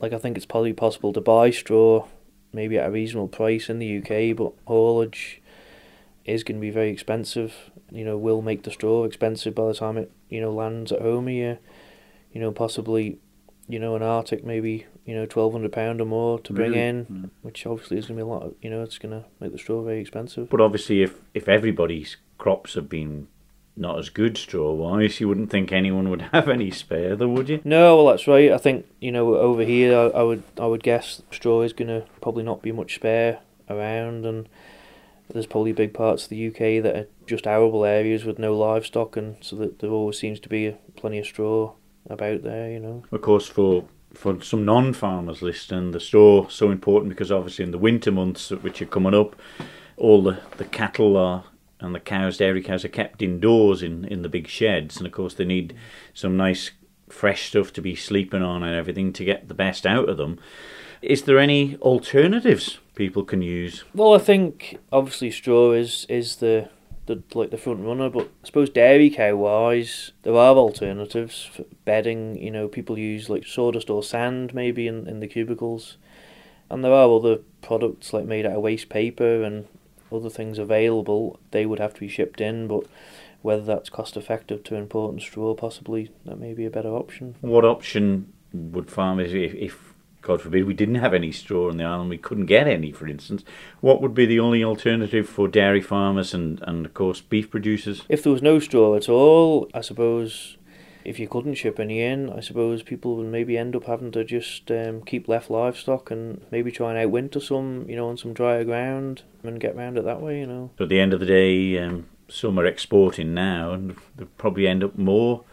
Like 0.00 0.12
I 0.12 0.18
think 0.18 0.36
it's 0.36 0.44
probably 0.44 0.74
possible 0.74 1.14
to 1.14 1.20
buy 1.22 1.48
straw, 1.48 2.08
maybe 2.52 2.76
at 2.76 2.88
a 2.88 2.90
reasonable 2.90 3.28
price 3.28 3.70
in 3.70 3.78
the 3.78 4.00
UK, 4.00 4.36
but 4.36 4.52
haulage 4.66 5.39
is 6.24 6.44
going 6.44 6.56
to 6.56 6.60
be 6.60 6.70
very 6.70 6.90
expensive. 6.90 7.70
You 7.90 8.04
know, 8.04 8.16
will 8.16 8.42
make 8.42 8.62
the 8.62 8.70
straw 8.70 9.04
expensive 9.04 9.54
by 9.54 9.66
the 9.66 9.74
time 9.74 9.96
it 9.96 10.10
you 10.28 10.40
know 10.40 10.52
lands 10.52 10.92
at 10.92 11.02
home 11.02 11.26
here. 11.26 11.58
You 12.32 12.40
know, 12.40 12.52
possibly, 12.52 13.18
you 13.68 13.78
know, 13.78 13.96
an 13.96 14.02
Arctic 14.02 14.44
maybe 14.44 14.86
you 15.04 15.14
know 15.14 15.26
twelve 15.26 15.52
hundred 15.52 15.72
pound 15.72 16.00
or 16.00 16.06
more 16.06 16.38
to 16.40 16.52
bring 16.52 16.72
really? 16.72 16.82
in, 16.82 17.06
mm. 17.06 17.30
which 17.42 17.66
obviously 17.66 17.98
is 17.98 18.06
going 18.06 18.18
to 18.18 18.24
be 18.24 18.28
a 18.28 18.32
lot. 18.32 18.42
Of, 18.42 18.54
you 18.62 18.70
know, 18.70 18.82
it's 18.82 18.98
going 18.98 19.12
to 19.12 19.26
make 19.40 19.52
the 19.52 19.58
straw 19.58 19.82
very 19.82 20.00
expensive. 20.00 20.50
But 20.50 20.60
obviously, 20.60 21.02
if 21.02 21.16
if 21.34 21.48
everybody's 21.48 22.16
crops 22.38 22.74
have 22.74 22.88
been 22.88 23.28
not 23.76 23.98
as 23.98 24.10
good 24.10 24.36
straw 24.36 24.72
wise, 24.72 25.20
you 25.20 25.28
wouldn't 25.28 25.50
think 25.50 25.72
anyone 25.72 26.10
would 26.10 26.22
have 26.32 26.48
any 26.48 26.70
spare, 26.70 27.16
though, 27.16 27.28
would 27.28 27.48
you? 27.48 27.60
No, 27.64 27.96
well 27.96 28.06
that's 28.06 28.26
right. 28.26 28.52
I 28.52 28.58
think 28.58 28.86
you 29.00 29.10
know 29.10 29.34
over 29.34 29.64
here, 29.64 29.96
I, 29.96 30.18
I 30.18 30.22
would 30.22 30.42
I 30.58 30.66
would 30.66 30.82
guess 30.82 31.22
straw 31.30 31.62
is 31.62 31.72
going 31.72 31.88
to 31.88 32.06
probably 32.20 32.44
not 32.44 32.62
be 32.62 32.72
much 32.72 32.94
spare 32.94 33.40
around, 33.68 34.26
and 34.26 34.48
there's 35.32 35.46
probably 35.46 35.72
big 35.72 35.94
parts 35.94 36.24
of 36.24 36.30
the 36.30 36.48
UK 36.48 36.82
that 36.82 36.96
are 36.96 37.06
just 37.26 37.46
arable 37.46 37.84
areas 37.84 38.24
with 38.24 38.38
no 38.38 38.56
livestock, 38.56 39.16
and 39.16 39.36
so 39.40 39.56
that 39.56 39.78
there 39.78 39.90
always 39.90 40.18
seems 40.18 40.40
to 40.40 40.48
be 40.48 40.76
plenty 40.96 41.18
of 41.18 41.26
straw 41.26 41.72
about 42.08 42.42
there. 42.42 42.70
You 42.70 42.80
know. 42.80 43.02
Of 43.12 43.22
course, 43.22 43.46
for 43.46 43.84
for 44.12 44.42
some 44.42 44.64
non-farmers 44.64 45.42
listening, 45.42 45.92
the 45.92 46.00
straw 46.00 46.48
so 46.48 46.70
important 46.70 47.10
because 47.10 47.30
obviously 47.30 47.64
in 47.64 47.70
the 47.70 47.78
winter 47.78 48.10
months 48.10 48.50
which 48.50 48.82
are 48.82 48.86
coming 48.86 49.14
up, 49.14 49.36
all 49.96 50.22
the, 50.22 50.40
the 50.56 50.64
cattle 50.64 51.16
are 51.16 51.44
and 51.78 51.94
the 51.94 52.00
cows, 52.00 52.36
dairy 52.36 52.62
cows, 52.62 52.84
are 52.84 52.88
kept 52.88 53.22
indoors 53.22 53.82
in, 53.82 54.04
in 54.04 54.22
the 54.22 54.28
big 54.28 54.48
sheds, 54.48 54.98
and 54.98 55.06
of 55.06 55.12
course 55.12 55.34
they 55.34 55.44
need 55.44 55.74
some 56.12 56.36
nice 56.36 56.72
fresh 57.08 57.48
stuff 57.48 57.72
to 57.72 57.80
be 57.80 57.94
sleeping 57.94 58.42
on 58.42 58.62
and 58.62 58.74
everything 58.74 59.12
to 59.12 59.24
get 59.24 59.48
the 59.48 59.54
best 59.54 59.86
out 59.86 60.08
of 60.08 60.16
them. 60.16 60.38
Is 61.02 61.22
there 61.22 61.38
any 61.38 61.76
alternatives 61.76 62.78
people 62.94 63.24
can 63.24 63.42
use? 63.42 63.84
Well, 63.94 64.14
I 64.14 64.18
think 64.18 64.78
obviously 64.92 65.30
straw 65.30 65.72
is 65.72 66.06
is 66.08 66.36
the 66.36 66.68
the 67.06 67.22
like 67.34 67.50
the 67.50 67.58
front 67.58 67.80
runner, 67.80 68.10
but 68.10 68.26
I 68.42 68.46
suppose 68.46 68.70
dairy 68.70 69.10
cow 69.10 69.36
wise, 69.36 70.12
there 70.22 70.34
are 70.34 70.56
alternatives 70.56 71.44
for 71.44 71.64
bedding. 71.84 72.40
You 72.40 72.50
know, 72.50 72.68
people 72.68 72.98
use 72.98 73.30
like 73.30 73.46
sawdust 73.46 73.90
or 73.90 74.02
sand 74.02 74.54
maybe 74.54 74.86
in, 74.86 75.06
in 75.06 75.20
the 75.20 75.26
cubicles, 75.26 75.96
and 76.68 76.84
there 76.84 76.92
are 76.92 77.10
other 77.10 77.38
products 77.62 78.12
like 78.12 78.26
made 78.26 78.46
out 78.46 78.56
of 78.56 78.62
waste 78.62 78.88
paper 78.88 79.42
and 79.42 79.66
other 80.12 80.30
things 80.30 80.58
available. 80.58 81.38
They 81.50 81.66
would 81.66 81.78
have 81.80 81.94
to 81.94 82.00
be 82.00 82.08
shipped 82.08 82.40
in, 82.40 82.66
but 82.66 82.84
whether 83.42 83.62
that's 83.62 83.88
cost 83.88 84.16
effective 84.16 84.62
to 84.64 84.74
import 84.74 85.12
and 85.12 85.22
straw, 85.22 85.54
possibly 85.54 86.10
that 86.26 86.38
may 86.38 86.52
be 86.52 86.66
a 86.66 86.70
better 86.70 86.90
option. 86.90 87.36
What 87.40 87.64
option 87.64 88.32
would 88.52 88.90
farmers, 88.90 89.32
if, 89.32 89.54
if 89.54 89.89
God 90.22 90.42
forbid, 90.42 90.66
we 90.66 90.74
didn't 90.74 90.96
have 90.96 91.14
any 91.14 91.32
straw 91.32 91.70
on 91.70 91.78
the 91.78 91.84
island, 91.84 92.10
we 92.10 92.18
couldn't 92.18 92.46
get 92.46 92.66
any, 92.66 92.92
for 92.92 93.06
instance, 93.06 93.42
what 93.80 94.02
would 94.02 94.14
be 94.14 94.26
the 94.26 94.40
only 94.40 94.62
alternative 94.62 95.28
for 95.28 95.48
dairy 95.48 95.80
farmers 95.80 96.34
and, 96.34 96.62
and 96.62 96.84
of 96.84 96.94
course, 96.94 97.20
beef 97.20 97.50
producers? 97.50 98.02
If 98.08 98.22
there 98.22 98.32
was 98.32 98.42
no 98.42 98.58
straw 98.58 98.96
at 98.96 99.08
all, 99.08 99.68
I 99.72 99.80
suppose 99.80 100.58
if 101.04 101.18
you 101.18 101.28
couldn't 101.28 101.54
ship 101.54 101.80
any 101.80 102.02
in, 102.02 102.30
I 102.30 102.40
suppose 102.40 102.82
people 102.82 103.16
would 103.16 103.26
maybe 103.26 103.56
end 103.56 103.74
up 103.74 103.84
having 103.84 104.10
to 104.12 104.24
just 104.24 104.70
um, 104.70 105.02
keep 105.02 105.28
left 105.28 105.50
livestock 105.50 106.10
and 106.10 106.44
maybe 106.50 106.70
try 106.70 106.94
and 106.94 107.12
outwinter 107.12 107.42
some, 107.42 107.86
you 107.88 107.96
know, 107.96 108.08
on 108.08 108.16
some 108.16 108.34
drier 108.34 108.64
ground 108.64 109.22
and 109.42 109.60
get 109.60 109.74
around 109.74 109.96
it 109.96 110.04
that 110.04 110.20
way, 110.20 110.40
you 110.40 110.46
know. 110.46 110.70
So 110.76 110.84
at 110.84 110.90
the 110.90 111.00
end 111.00 111.14
of 111.14 111.20
the 111.20 111.26
day, 111.26 111.78
um, 111.78 112.06
some 112.28 112.58
are 112.58 112.66
exporting 112.66 113.34
now 113.34 113.72
and 113.72 113.96
they'll 114.16 114.28
probably 114.38 114.66
end 114.66 114.84
up 114.84 114.98
more 114.98 115.44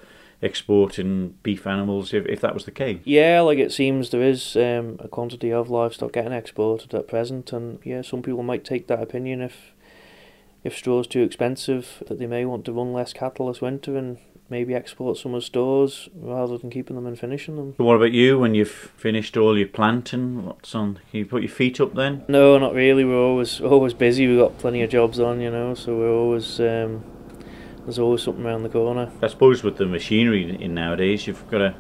exporting 0.42 1.36
beef 1.44 1.66
animals 1.66 2.14
if, 2.14 2.26
if 2.28 2.42
that 2.42 2.54
was 2.54 2.66
the 2.66 2.72
case. 2.72 3.00
Yeah, 3.04 3.42
like 3.42 3.58
it 3.58 3.72
seems 3.72 4.10
there 4.10 4.22
is 4.22 4.56
um, 4.56 4.98
a 5.00 5.08
quantity 5.08 5.52
of 5.52 5.70
livestock 5.70 6.14
getting 6.14 6.34
exported 6.34 6.94
at 6.94 7.08
present, 7.08 7.52
and 7.54 7.80
yeah, 7.84 8.02
some 8.02 8.22
people 8.22 8.44
might 8.44 8.64
take 8.64 8.88
that 8.88 9.02
opinion 9.02 9.42
if 9.42 9.74
if 10.64 10.76
straw's 10.76 11.08
too 11.08 11.22
expensive 11.22 12.04
that 12.08 12.20
they 12.20 12.28
may 12.28 12.44
want 12.44 12.66
to 12.66 12.74
run 12.74 12.92
less 12.92 13.14
cattle 13.14 13.48
this 13.48 13.62
winter 13.62 13.96
and 13.96 14.18
maybe 14.50 14.74
export 14.74 15.18
some 15.18 15.34
of 15.34 15.42
the 15.42 15.46
stores 15.46 16.10
rather 16.16 16.58
than 16.58 16.70
keeping 16.70 16.96
them 16.96 17.06
and 17.06 17.20
finishing 17.20 17.56
them. 17.56 17.74
what 17.78 17.96
about 17.96 18.12
you 18.12 18.40
when 18.40 18.56
you've 18.56 18.92
finished 18.98 19.38
all 19.38 19.58
your 19.58 19.68
planting? 19.68 20.46
What's 20.46 20.74
on? 20.74 20.96
Can 21.10 21.20
you 21.20 21.26
put 21.26 21.42
your 21.44 21.52
feet 21.52 21.80
up 21.80 21.94
then? 21.96 22.24
No, 22.28 22.58
not 22.58 22.74
really. 22.74 23.04
We're 23.06 23.22
always 23.22 23.62
always 23.62 23.94
busy. 23.94 24.28
We've 24.28 24.40
got 24.40 24.58
plenty 24.58 24.82
of 24.82 24.90
jobs 24.90 25.20
on, 25.20 25.42
you 25.42 25.52
know, 25.52 25.74
so 25.74 25.96
we're 25.96 26.14
always 26.14 26.60
um, 26.60 27.04
there's 27.88 28.00
always 28.00 28.22
something 28.22 28.46
around 28.46 28.64
the 28.64 28.70
corner. 28.70 29.10
I 29.22 29.28
suppose 29.28 29.64
with 29.64 29.78
the 29.78 29.86
machinery 29.86 30.62
in 30.62 30.74
nowadays, 30.74 31.26
you've 31.26 31.50
got 31.50 31.60
to 31.60 31.76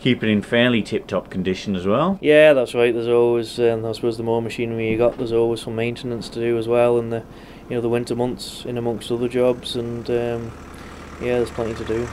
keep 0.00 0.22
it 0.22 0.30
in 0.30 0.40
fairly 0.40 0.82
tip-top 0.82 1.28
condition 1.28 1.76
as 1.76 1.86
well. 1.86 2.18
Yeah, 2.22 2.54
that's 2.54 2.74
right. 2.74 2.94
There's 2.94 3.06
always, 3.06 3.60
um, 3.60 3.84
I 3.84 3.92
suppose, 3.92 4.16
the 4.16 4.22
more 4.22 4.40
machinery 4.40 4.90
you 4.90 4.96
got, 4.96 5.18
there's 5.18 5.30
always 5.30 5.60
some 5.60 5.76
maintenance 5.76 6.30
to 6.30 6.40
do 6.40 6.56
as 6.56 6.68
well 6.68 6.98
in 6.98 7.10
the, 7.10 7.22
you 7.68 7.76
know, 7.76 7.82
the 7.82 7.90
winter 7.90 8.16
months, 8.16 8.64
in 8.64 8.78
amongst 8.78 9.12
other 9.12 9.28
jobs, 9.28 9.76
and 9.76 10.08
um, 10.08 10.52
yeah, 11.20 11.36
there's 11.36 11.50
plenty 11.50 11.74
to 11.74 11.84
do. 11.84 12.08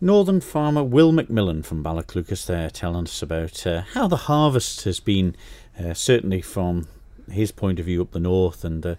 Northern 0.00 0.40
farmer 0.40 0.84
Will 0.84 1.12
McMillan 1.12 1.64
from 1.64 1.82
Ballaclucas 1.82 2.46
there 2.46 2.70
telling 2.70 3.04
us 3.04 3.20
about 3.20 3.66
uh, 3.66 3.82
how 3.94 4.06
the 4.06 4.16
harvest 4.16 4.84
has 4.84 5.00
been 5.00 5.34
uh, 5.78 5.94
certainly 5.94 6.40
from 6.40 6.88
his 7.30 7.52
point 7.52 7.78
of 7.78 7.86
view 7.86 8.02
up 8.02 8.12
the 8.12 8.20
north, 8.20 8.64
and 8.64 8.84
uh, 8.84 8.94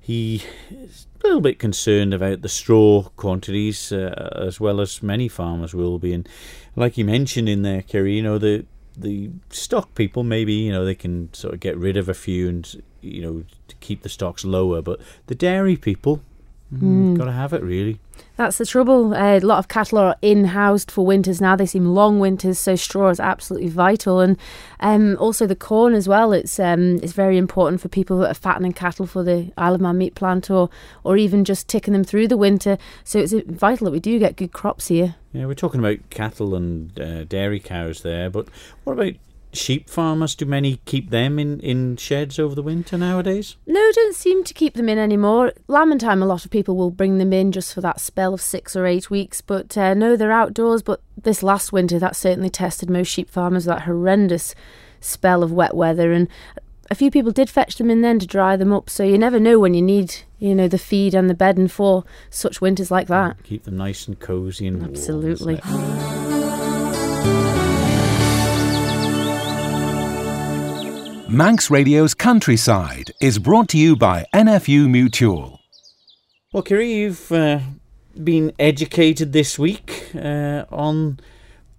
he 0.00 0.42
is 0.70 1.06
a 1.22 1.26
little 1.26 1.40
bit 1.40 1.58
concerned 1.58 2.12
about 2.12 2.42
the 2.42 2.48
straw 2.48 3.04
quantities, 3.16 3.90
uh, 3.90 4.30
as 4.36 4.60
well 4.60 4.80
as 4.80 5.02
many 5.02 5.28
farmers 5.28 5.74
will 5.74 5.98
be. 5.98 6.12
And 6.12 6.28
like 6.76 6.98
you 6.98 7.04
mentioned 7.04 7.48
in 7.48 7.62
there, 7.62 7.82
Kerry, 7.82 8.16
you 8.16 8.22
know 8.22 8.38
the 8.38 8.66
the 8.96 9.30
stock 9.50 9.92
people 9.96 10.22
maybe 10.22 10.52
you 10.52 10.70
know 10.70 10.84
they 10.84 10.94
can 10.94 11.32
sort 11.34 11.52
of 11.52 11.58
get 11.58 11.76
rid 11.76 11.96
of 11.96 12.08
a 12.08 12.14
few 12.14 12.48
and 12.48 12.80
you 13.00 13.20
know 13.20 13.44
to 13.66 13.74
keep 13.76 14.02
the 14.02 14.08
stocks 14.08 14.44
lower, 14.44 14.82
but 14.82 15.00
the 15.26 15.34
dairy 15.34 15.76
people 15.76 16.20
Mm. 16.80 17.16
Got 17.16 17.24
to 17.24 17.32
have 17.32 17.52
it, 17.52 17.62
really. 17.62 18.00
That's 18.36 18.58
the 18.58 18.66
trouble. 18.66 19.14
Uh, 19.14 19.38
a 19.38 19.40
lot 19.40 19.58
of 19.58 19.68
cattle 19.68 19.98
are 19.98 20.16
in 20.20 20.46
housed 20.46 20.90
for 20.90 21.06
winters 21.06 21.40
now. 21.40 21.54
They 21.54 21.66
seem 21.66 21.86
long 21.86 22.18
winters, 22.18 22.58
so 22.58 22.74
straw 22.74 23.08
is 23.10 23.20
absolutely 23.20 23.68
vital. 23.68 24.20
And 24.20 24.36
um, 24.80 25.16
also 25.20 25.46
the 25.46 25.54
corn 25.54 25.94
as 25.94 26.08
well. 26.08 26.32
It's 26.32 26.58
um, 26.58 26.96
it's 26.96 27.12
very 27.12 27.38
important 27.38 27.80
for 27.80 27.88
people 27.88 28.18
that 28.18 28.30
are 28.30 28.34
fattening 28.34 28.72
cattle 28.72 29.06
for 29.06 29.22
the 29.22 29.52
Isle 29.56 29.76
of 29.76 29.80
Man 29.80 29.98
meat 29.98 30.16
plant, 30.16 30.50
or 30.50 30.68
or 31.04 31.16
even 31.16 31.44
just 31.44 31.68
ticking 31.68 31.92
them 31.92 32.02
through 32.02 32.26
the 32.26 32.36
winter. 32.36 32.76
So 33.04 33.20
it's 33.20 33.32
vital 33.32 33.84
that 33.84 33.92
we 33.92 34.00
do 34.00 34.18
get 34.18 34.36
good 34.36 34.52
crops 34.52 34.88
here. 34.88 35.14
Yeah, 35.32 35.46
we're 35.46 35.54
talking 35.54 35.80
about 35.80 35.98
cattle 36.10 36.56
and 36.56 36.98
uh, 36.98 37.24
dairy 37.24 37.60
cows 37.60 38.02
there, 38.02 38.30
but 38.30 38.48
what 38.82 38.94
about 38.94 39.14
sheep 39.54 39.88
farmers, 39.88 40.34
do 40.34 40.44
many 40.44 40.80
keep 40.84 41.10
them 41.10 41.38
in, 41.38 41.60
in 41.60 41.96
sheds 41.96 42.38
over 42.38 42.54
the 42.54 42.62
winter 42.62 42.98
nowadays? 42.98 43.56
No, 43.66 43.90
don't 43.92 44.14
seem 44.14 44.44
to 44.44 44.54
keep 44.54 44.74
them 44.74 44.88
in 44.88 44.98
anymore. 44.98 45.52
Lambing 45.68 45.98
time, 45.98 46.22
a 46.22 46.26
lot 46.26 46.44
of 46.44 46.50
people 46.50 46.76
will 46.76 46.90
bring 46.90 47.18
them 47.18 47.32
in 47.32 47.52
just 47.52 47.74
for 47.74 47.80
that 47.80 48.00
spell 48.00 48.34
of 48.34 48.40
six 48.40 48.76
or 48.76 48.86
eight 48.86 49.10
weeks, 49.10 49.40
but 49.40 49.76
uh, 49.76 49.94
no, 49.94 50.16
they're 50.16 50.32
outdoors. 50.32 50.82
But 50.82 51.00
this 51.16 51.42
last 51.42 51.72
winter, 51.72 51.98
that 51.98 52.16
certainly 52.16 52.50
tested 52.50 52.90
most 52.90 53.08
sheep 53.08 53.30
farmers, 53.30 53.64
that 53.64 53.82
horrendous 53.82 54.54
spell 55.00 55.42
of 55.42 55.52
wet 55.52 55.74
weather. 55.74 56.12
And 56.12 56.28
a 56.90 56.94
few 56.94 57.10
people 57.10 57.32
did 57.32 57.50
fetch 57.50 57.76
them 57.76 57.90
in 57.90 58.02
then 58.02 58.18
to 58.18 58.26
dry 58.26 58.56
them 58.56 58.72
up, 58.72 58.90
so 58.90 59.04
you 59.04 59.18
never 59.18 59.40
know 59.40 59.58
when 59.58 59.74
you 59.74 59.82
need, 59.82 60.16
you 60.38 60.54
know, 60.54 60.68
the 60.68 60.78
feed 60.78 61.14
and 61.14 61.30
the 61.30 61.34
bedding 61.34 61.68
for 61.68 62.04
such 62.30 62.60
winters 62.60 62.90
like 62.90 63.08
that. 63.08 63.42
Keep 63.42 63.64
them 63.64 63.76
nice 63.76 64.06
and 64.06 64.18
cosy 64.18 64.66
and 64.66 64.78
warm, 64.78 64.90
Absolutely. 64.90 65.60
Manx 71.34 71.68
Radio's 71.68 72.14
Countryside 72.14 73.10
is 73.20 73.40
brought 73.40 73.68
to 73.70 73.78
you 73.78 73.96
by 73.96 74.24
NFU 74.32 74.88
Mutual. 74.88 75.58
Well, 76.52 76.62
Kiri, 76.62 76.92
you've 76.92 77.32
uh, 77.32 77.58
been 78.22 78.52
educated 78.60 79.32
this 79.32 79.58
week 79.58 80.10
uh, 80.14 80.64
on 80.70 81.18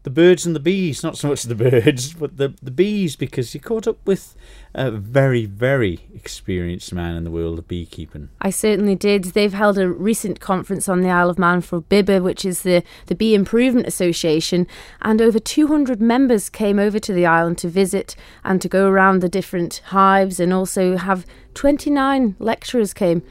the 0.05 0.11
birds 0.11 0.45
and 0.45 0.55
the 0.55 0.59
bees. 0.59 1.03
Not 1.03 1.17
so 1.17 1.29
much 1.29 1.43
the 1.43 1.55
birds, 1.55 2.13
but 2.13 2.37
the, 2.37 2.53
the 2.61 2.71
bees, 2.71 3.15
because 3.15 3.53
you 3.53 3.59
caught 3.59 3.87
up 3.87 3.97
with 4.05 4.35
a 4.75 4.91
very, 4.91 5.45
very 5.45 6.01
experienced 6.13 6.93
man 6.93 7.15
in 7.15 7.23
the 7.23 7.31
world 7.31 7.57
of 7.57 7.67
beekeeping. 7.67 8.29
I 8.39 8.51
certainly 8.51 8.93
did. 8.95 9.23
They've 9.25 9.51
held 9.51 9.79
a 9.79 9.89
recent 9.89 10.39
conference 10.39 10.87
on 10.87 11.01
the 11.01 11.09
Isle 11.09 11.31
of 11.31 11.39
Man 11.39 11.61
for 11.61 11.81
BIBBA, 11.81 12.21
which 12.21 12.45
is 12.45 12.61
the, 12.61 12.83
the 13.07 13.15
Bee 13.15 13.33
Improvement 13.33 13.87
Association, 13.87 14.67
and 15.01 15.21
over 15.21 15.39
200 15.39 15.99
members 15.99 16.49
came 16.49 16.77
over 16.77 16.99
to 16.99 17.11
the 17.11 17.25
island 17.25 17.57
to 17.59 17.67
visit 17.67 18.15
and 18.43 18.61
to 18.61 18.69
go 18.69 18.87
around 18.87 19.21
the 19.21 19.29
different 19.29 19.81
hives 19.85 20.39
and 20.39 20.53
also 20.53 20.97
have 20.97 21.25
29 21.55 22.35
lecturers 22.37 22.93
came. 22.93 23.23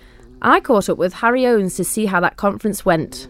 I 0.42 0.58
caught 0.58 0.88
up 0.88 0.98
with 0.98 1.14
Harry 1.14 1.46
Owens 1.46 1.76
to 1.76 1.84
see 1.84 2.06
how 2.06 2.18
that 2.20 2.36
conference 2.36 2.84
went. 2.84 3.28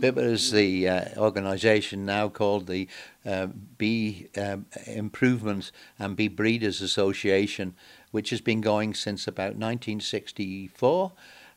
BIBBA 0.00 0.22
is 0.22 0.50
the 0.50 0.88
uh, 0.88 1.04
organisation 1.18 2.06
now 2.06 2.30
called 2.30 2.66
the 2.66 2.88
uh, 3.26 3.48
Bee 3.76 4.28
um, 4.34 4.64
Improvement 4.86 5.70
and 5.98 6.16
Bee 6.16 6.28
Breeders 6.28 6.80
Association, 6.80 7.74
which 8.10 8.30
has 8.30 8.40
been 8.40 8.62
going 8.62 8.94
since 8.94 9.26
about 9.26 9.56
1964. 9.56 11.12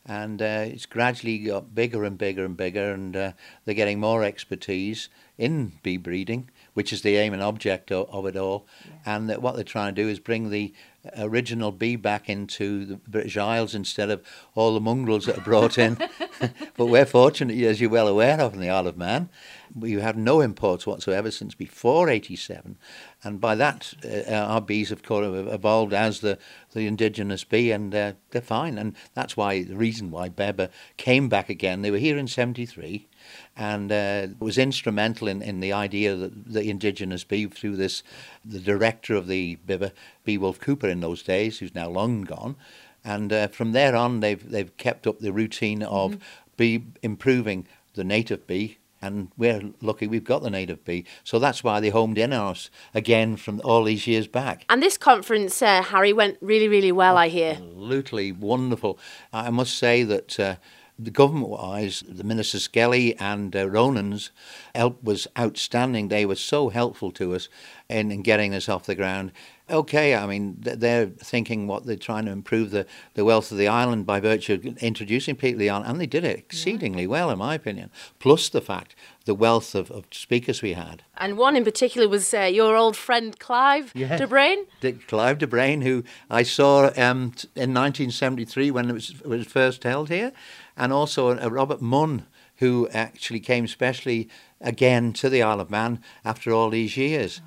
And 0.05 0.41
uh, 0.41 0.65
it's 0.65 0.85
gradually 0.85 1.37
got 1.37 1.73
bigger 1.73 2.03
and 2.03 2.17
bigger 2.17 2.43
and 2.43 2.57
bigger, 2.57 2.91
and 2.91 3.15
uh, 3.15 3.31
they're 3.63 3.73
getting 3.73 4.01
more 4.01 4.25
expertise 4.25 5.07
in 5.37 5.71
bee 5.81 5.95
breeding, 5.95 6.49
which 6.73 6.91
is 6.91 7.01
the 7.01 7.15
aim 7.15 7.31
and 7.31 7.41
object 7.41 7.93
of, 7.93 8.09
of 8.09 8.25
it 8.25 8.35
all. 8.35 8.67
And 9.05 9.29
that 9.29 9.41
what 9.41 9.55
they're 9.55 9.63
trying 9.63 9.95
to 9.95 10.03
do 10.03 10.09
is 10.09 10.19
bring 10.19 10.49
the 10.49 10.73
original 11.17 11.71
bee 11.71 11.95
back 11.95 12.29
into 12.29 12.85
the 12.85 12.95
British 12.95 13.37
Isles 13.37 13.75
instead 13.75 14.09
of 14.09 14.21
all 14.55 14.73
the 14.73 14.79
mongrels 14.79 15.25
that 15.25 15.37
are 15.37 15.41
brought 15.41 15.77
in. 15.77 15.95
but 16.77 16.85
we're 16.85 17.05
fortunate, 17.05 17.57
as 17.61 17.81
you're 17.81 17.89
well 17.89 18.07
aware 18.07 18.39
of, 18.39 18.53
in 18.53 18.59
the 18.59 18.69
Isle 18.69 18.87
of 18.87 18.97
Man, 18.97 19.29
we 19.75 19.93
have 19.93 20.15
no 20.15 20.39
imports 20.39 20.87
whatsoever 20.87 21.31
since 21.31 21.55
before 21.55 22.09
87. 22.09 22.77
And 23.23 23.41
by 23.41 23.55
that, 23.55 23.93
uh, 24.05 24.33
our 24.33 24.61
bees 24.61 24.89
have 24.89 25.03
kind 25.03 25.25
of 25.25 25.47
evolved 25.47 25.93
as 25.93 26.21
the, 26.21 26.37
the 26.73 26.87
indigenous 26.87 27.43
bee, 27.43 27.71
and 27.71 27.93
uh, 27.93 28.13
they're 28.31 28.41
fine. 28.41 28.77
And 28.77 28.95
that's 29.13 29.35
why 29.35 29.63
the 29.63 29.75
reason 29.75 30.11
why 30.11 30.29
BIBBA 30.29 30.69
came 30.97 31.27
back 31.27 31.49
again. 31.49 31.81
They 31.81 31.91
were 31.91 31.97
here 31.97 32.17
in 32.17 32.27
73 32.27 33.07
and 33.55 33.91
uh, 33.91 34.27
was 34.39 34.57
instrumental 34.57 35.27
in, 35.27 35.41
in 35.41 35.59
the 35.59 35.73
idea 35.73 36.15
that 36.15 36.53
the 36.53 36.69
indigenous 36.69 37.23
bee 37.23 37.45
through 37.47 37.75
this 37.75 38.03
the 38.43 38.59
director 38.59 39.15
of 39.15 39.27
the 39.27 39.57
BIBBA, 39.67 39.91
B. 40.23 40.37
Wolf 40.37 40.59
Cooper 40.59 40.87
in 40.87 40.99
those 40.99 41.23
days, 41.23 41.59
who's 41.59 41.75
now 41.75 41.89
long 41.89 42.21
gone, 42.21 42.55
and 43.03 43.31
uh, 43.31 43.47
from 43.47 43.71
there 43.71 43.95
on 43.95 44.19
they've 44.19 44.49
they've 44.49 44.75
kept 44.77 45.07
up 45.07 45.19
the 45.19 45.33
routine 45.33 45.83
of 45.83 46.17
bee 46.57 46.83
improving 47.01 47.67
the 47.93 48.03
native 48.03 48.47
bee. 48.47 48.77
And 49.01 49.33
we're 49.35 49.61
lucky 49.81 50.07
we've 50.07 50.23
got 50.23 50.43
the 50.43 50.49
native 50.49 50.85
bee. 50.85 51.03
So 51.25 51.37
that's 51.37 51.61
why 51.61 51.81
they 51.81 51.89
homed 51.89 52.17
in 52.17 52.31
on 52.31 52.51
us 52.51 52.69
again 52.93 53.35
from 53.35 53.59
all 53.65 53.83
these 53.83 54.07
years 54.07 54.27
back. 54.27 54.63
And 54.69 54.81
this 54.81 54.97
conference, 54.97 55.61
uh, 55.61 55.83
Harry, 55.83 56.13
went 56.13 56.37
really, 56.39 56.69
really 56.69 56.93
well, 56.93 57.17
I 57.17 57.27
hear. 57.27 57.51
absolutely 57.51 58.31
wonderful. 58.31 58.97
I 59.33 59.49
must 59.49 59.77
say 59.77 60.03
that 60.03 60.39
uh, 60.39 60.55
the 60.99 61.11
government 61.11 61.49
wise, 61.49 62.03
the 62.07 62.23
Minister 62.23 62.59
Skelly 62.59 63.15
and 63.17 63.55
uh, 63.55 63.67
Ronan's 63.69 64.31
help 64.75 65.03
was 65.03 65.27
outstanding. 65.37 66.07
They 66.07 66.25
were 66.25 66.35
so 66.35 66.69
helpful 66.69 67.11
to 67.13 67.33
us 67.35 67.49
in, 67.89 68.11
in 68.11 68.21
getting 68.21 68.51
this 68.51 68.69
off 68.69 68.85
the 68.85 68.95
ground. 68.95 69.31
Okay, 69.69 70.13
I 70.13 70.27
mean, 70.27 70.57
they're 70.59 71.05
thinking 71.07 71.67
what 71.67 71.85
they're 71.85 71.95
trying 71.95 72.25
to 72.25 72.31
improve 72.31 72.71
the, 72.71 72.85
the 73.13 73.23
wealth 73.23 73.49
of 73.51 73.57
the 73.57 73.67
island 73.69 74.05
by 74.05 74.19
virtue 74.19 74.53
of 74.55 74.65
introducing 74.83 75.35
people 75.37 75.53
to 75.53 75.59
the 75.59 75.69
island, 75.69 75.89
and 75.89 76.01
they 76.01 76.05
did 76.05 76.25
it 76.25 76.37
exceedingly 76.37 77.07
well, 77.07 77.31
in 77.31 77.39
my 77.39 77.55
opinion. 77.55 77.89
Plus 78.19 78.49
the 78.49 78.59
fact, 78.61 78.93
the 79.23 79.33
wealth 79.33 79.73
of, 79.73 79.89
of 79.89 80.03
speakers 80.11 80.61
we 80.61 80.73
had. 80.73 81.03
And 81.17 81.37
one 81.37 81.55
in 81.55 81.63
particular 81.63 82.09
was 82.09 82.33
uh, 82.33 82.41
your 82.41 82.75
old 82.75 82.97
friend 82.97 83.39
Clive 83.39 83.93
Yeah. 83.95 84.17
de 84.17 84.27
Bruyn. 84.27 84.65
Dick 84.81 85.07
Clive 85.07 85.37
de 85.37 85.47
Bruyn, 85.47 85.81
who 85.81 86.03
I 86.29 86.43
saw 86.43 86.87
um, 86.97 87.33
in 87.55 87.73
1973 87.73 88.69
when 88.69 88.89
it 88.89 88.93
was, 88.93 89.11
it 89.11 89.25
was 89.27 89.47
first 89.47 89.83
held 89.85 90.09
here, 90.09 90.33
and 90.77 90.93
also 90.93 91.37
a 91.37 91.49
Robert 91.49 91.81
Munn, 91.81 92.25
who 92.57 92.87
actually 92.93 93.39
came 93.39 93.67
specially 93.67 94.29
again 94.61 95.13
to 95.13 95.29
the 95.29 95.41
Isle 95.41 95.61
of 95.61 95.69
Man 95.69 96.01
after 96.23 96.51
all 96.51 96.69
these 96.69 96.97
years. 96.97 97.41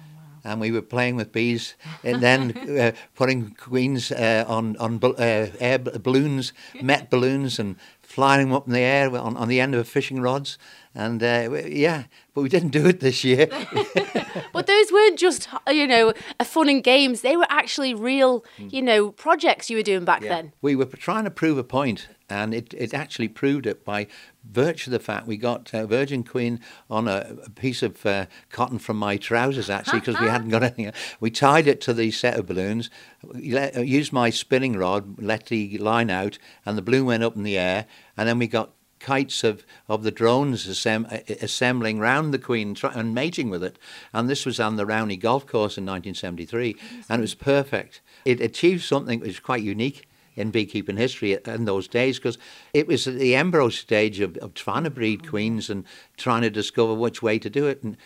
And 0.45 0.61
we 0.61 0.71
were 0.71 0.83
playing 0.83 1.17
with 1.17 1.33
bees, 1.33 1.75
and 2.05 2.23
then 2.23 2.57
uh, 2.81 2.93
putting 3.17 3.51
queens 3.51 4.13
uh, 4.13 4.45
on 4.47 4.77
on 4.77 5.01
uh, 5.03 5.49
air 5.59 5.79
balloons, 5.79 6.53
met 6.81 7.11
balloons, 7.11 7.59
and 7.59 7.75
flying 8.01 8.47
them 8.47 8.57
up 8.57 8.67
in 8.69 8.73
the 8.73 8.81
air 8.81 9.11
on, 9.17 9.37
on 9.37 9.49
the 9.49 9.61
end 9.61 9.75
of 9.75 9.89
fishing 9.89 10.21
rods. 10.21 10.57
And 10.95 11.21
uh, 11.23 11.51
yeah, 11.67 12.05
but 12.33 12.43
we 12.43 12.49
didn't 12.49 12.71
do 12.71 12.87
it 12.87 13.01
this 13.01 13.25
year. 13.25 13.49
But 14.53 14.67
those 14.67 14.93
weren't 14.93 15.19
just, 15.19 15.49
uh, 15.67 15.71
you 15.71 15.87
know, 15.87 16.13
fun 16.45 16.69
and 16.69 16.83
games. 16.83 17.21
They 17.23 17.37
were 17.37 17.47
actually 17.49 17.95
real, 17.95 18.45
you 18.59 18.83
know, 18.83 19.11
projects 19.11 19.71
you 19.71 19.77
were 19.77 19.83
doing 19.83 20.05
back 20.05 20.23
then. 20.23 20.53
We 20.63 20.77
were 20.77 20.87
trying 20.87 21.25
to 21.25 21.31
prove 21.31 21.59
a 21.59 21.65
point, 21.65 22.09
and 22.29 22.53
it, 22.55 22.75
it 22.75 22.95
actually 22.95 23.29
proved 23.29 23.67
it 23.67 23.85
by 23.85 24.07
virtue 24.45 24.91
of 24.91 24.93
the 24.93 24.99
fact 25.01 25.27
we 25.27 25.37
got 25.37 25.73
uh, 25.75 25.87
Virgin 25.87 26.23
Queen 26.23 26.61
on 26.89 27.09
a, 27.09 27.37
a 27.45 27.51
piece 27.51 27.83
of 27.83 28.05
uh, 28.07 28.27
cotton 28.51 28.79
from 28.79 28.97
my 28.97 29.17
trousers, 29.17 29.71
actually, 29.71 30.01
because 30.01 30.21
we 30.21 30.29
hadn't 30.29 30.51
got 30.51 30.63
anything. 30.63 30.93
We 31.21 31.31
tied 31.31 31.67
it 31.67 31.81
to 31.83 31.95
the 31.95 32.11
set 32.11 32.39
of 32.39 32.47
balloons, 32.47 32.91
let, 33.23 33.77
uh, 33.77 33.81
used 33.81 34.13
my 34.13 34.31
spinning 34.31 34.77
rod, 34.77 35.21
let 35.21 35.47
the 35.47 35.79
line 35.79 36.11
out, 36.11 36.39
and 36.65 36.77
the 36.79 36.83
balloon 36.83 37.07
went 37.07 37.25
up 37.25 37.37
in 37.37 37.43
the 37.43 37.59
air, 37.59 37.87
and 38.17 38.29
then 38.29 38.39
we 38.39 38.47
got 38.47 38.71
kites 39.07 39.45
of, 39.45 39.65
of 39.89 40.03
the 40.03 40.11
drones 40.11 40.67
assemb- 40.67 41.09
assembling 41.41 42.01
round 42.01 42.35
the 42.35 42.41
Queen 42.41 42.75
try- 42.75 42.93
and 42.93 43.15
mating 43.15 43.51
with 43.51 43.63
it. 43.63 43.79
And 44.13 44.29
this 44.29 44.45
was 44.45 44.59
on 44.59 44.75
the 44.75 44.85
Rowany 44.85 45.19
Golf 45.19 45.47
Course 45.47 45.79
in 45.79 45.87
1973, 45.87 46.77
and 47.09 47.21
it 47.21 47.23
was 47.23 47.35
perfect. 47.35 48.01
It 48.25 48.41
achieved 48.41 48.83
something 48.83 49.21
which 49.21 49.29
was 49.29 49.39
quite 49.39 49.63
unique 49.63 50.09
in 50.35 50.51
beekeeping 50.51 50.97
history 50.97 51.39
in 51.47 51.67
those 51.67 51.87
days 51.87 52.19
because 52.19 52.37
it 52.75 52.89
was 52.89 53.07
at 53.07 53.15
the 53.15 53.37
embryo 53.37 53.69
stage 53.69 54.19
of, 54.19 54.37
of 54.39 54.55
trying 54.55 54.83
to 54.83 54.91
breed 54.91 55.21
mm-hmm. 55.21 55.31
queens 55.31 55.71
and 55.71 55.85
trying 56.17 56.43
to 56.43 56.51
discover 56.51 56.93
which 56.93 57.23
way 57.23 57.39
to 57.39 57.49
do 57.49 57.69
it. 57.69 57.85
And 57.85 57.97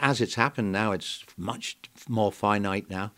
as 0.00 0.22
it's 0.22 0.36
happened 0.36 0.72
now, 0.72 0.92
it's 0.92 1.22
much 1.36 1.76
more 2.08 2.32
finite 2.32 2.88
now. 2.88 3.12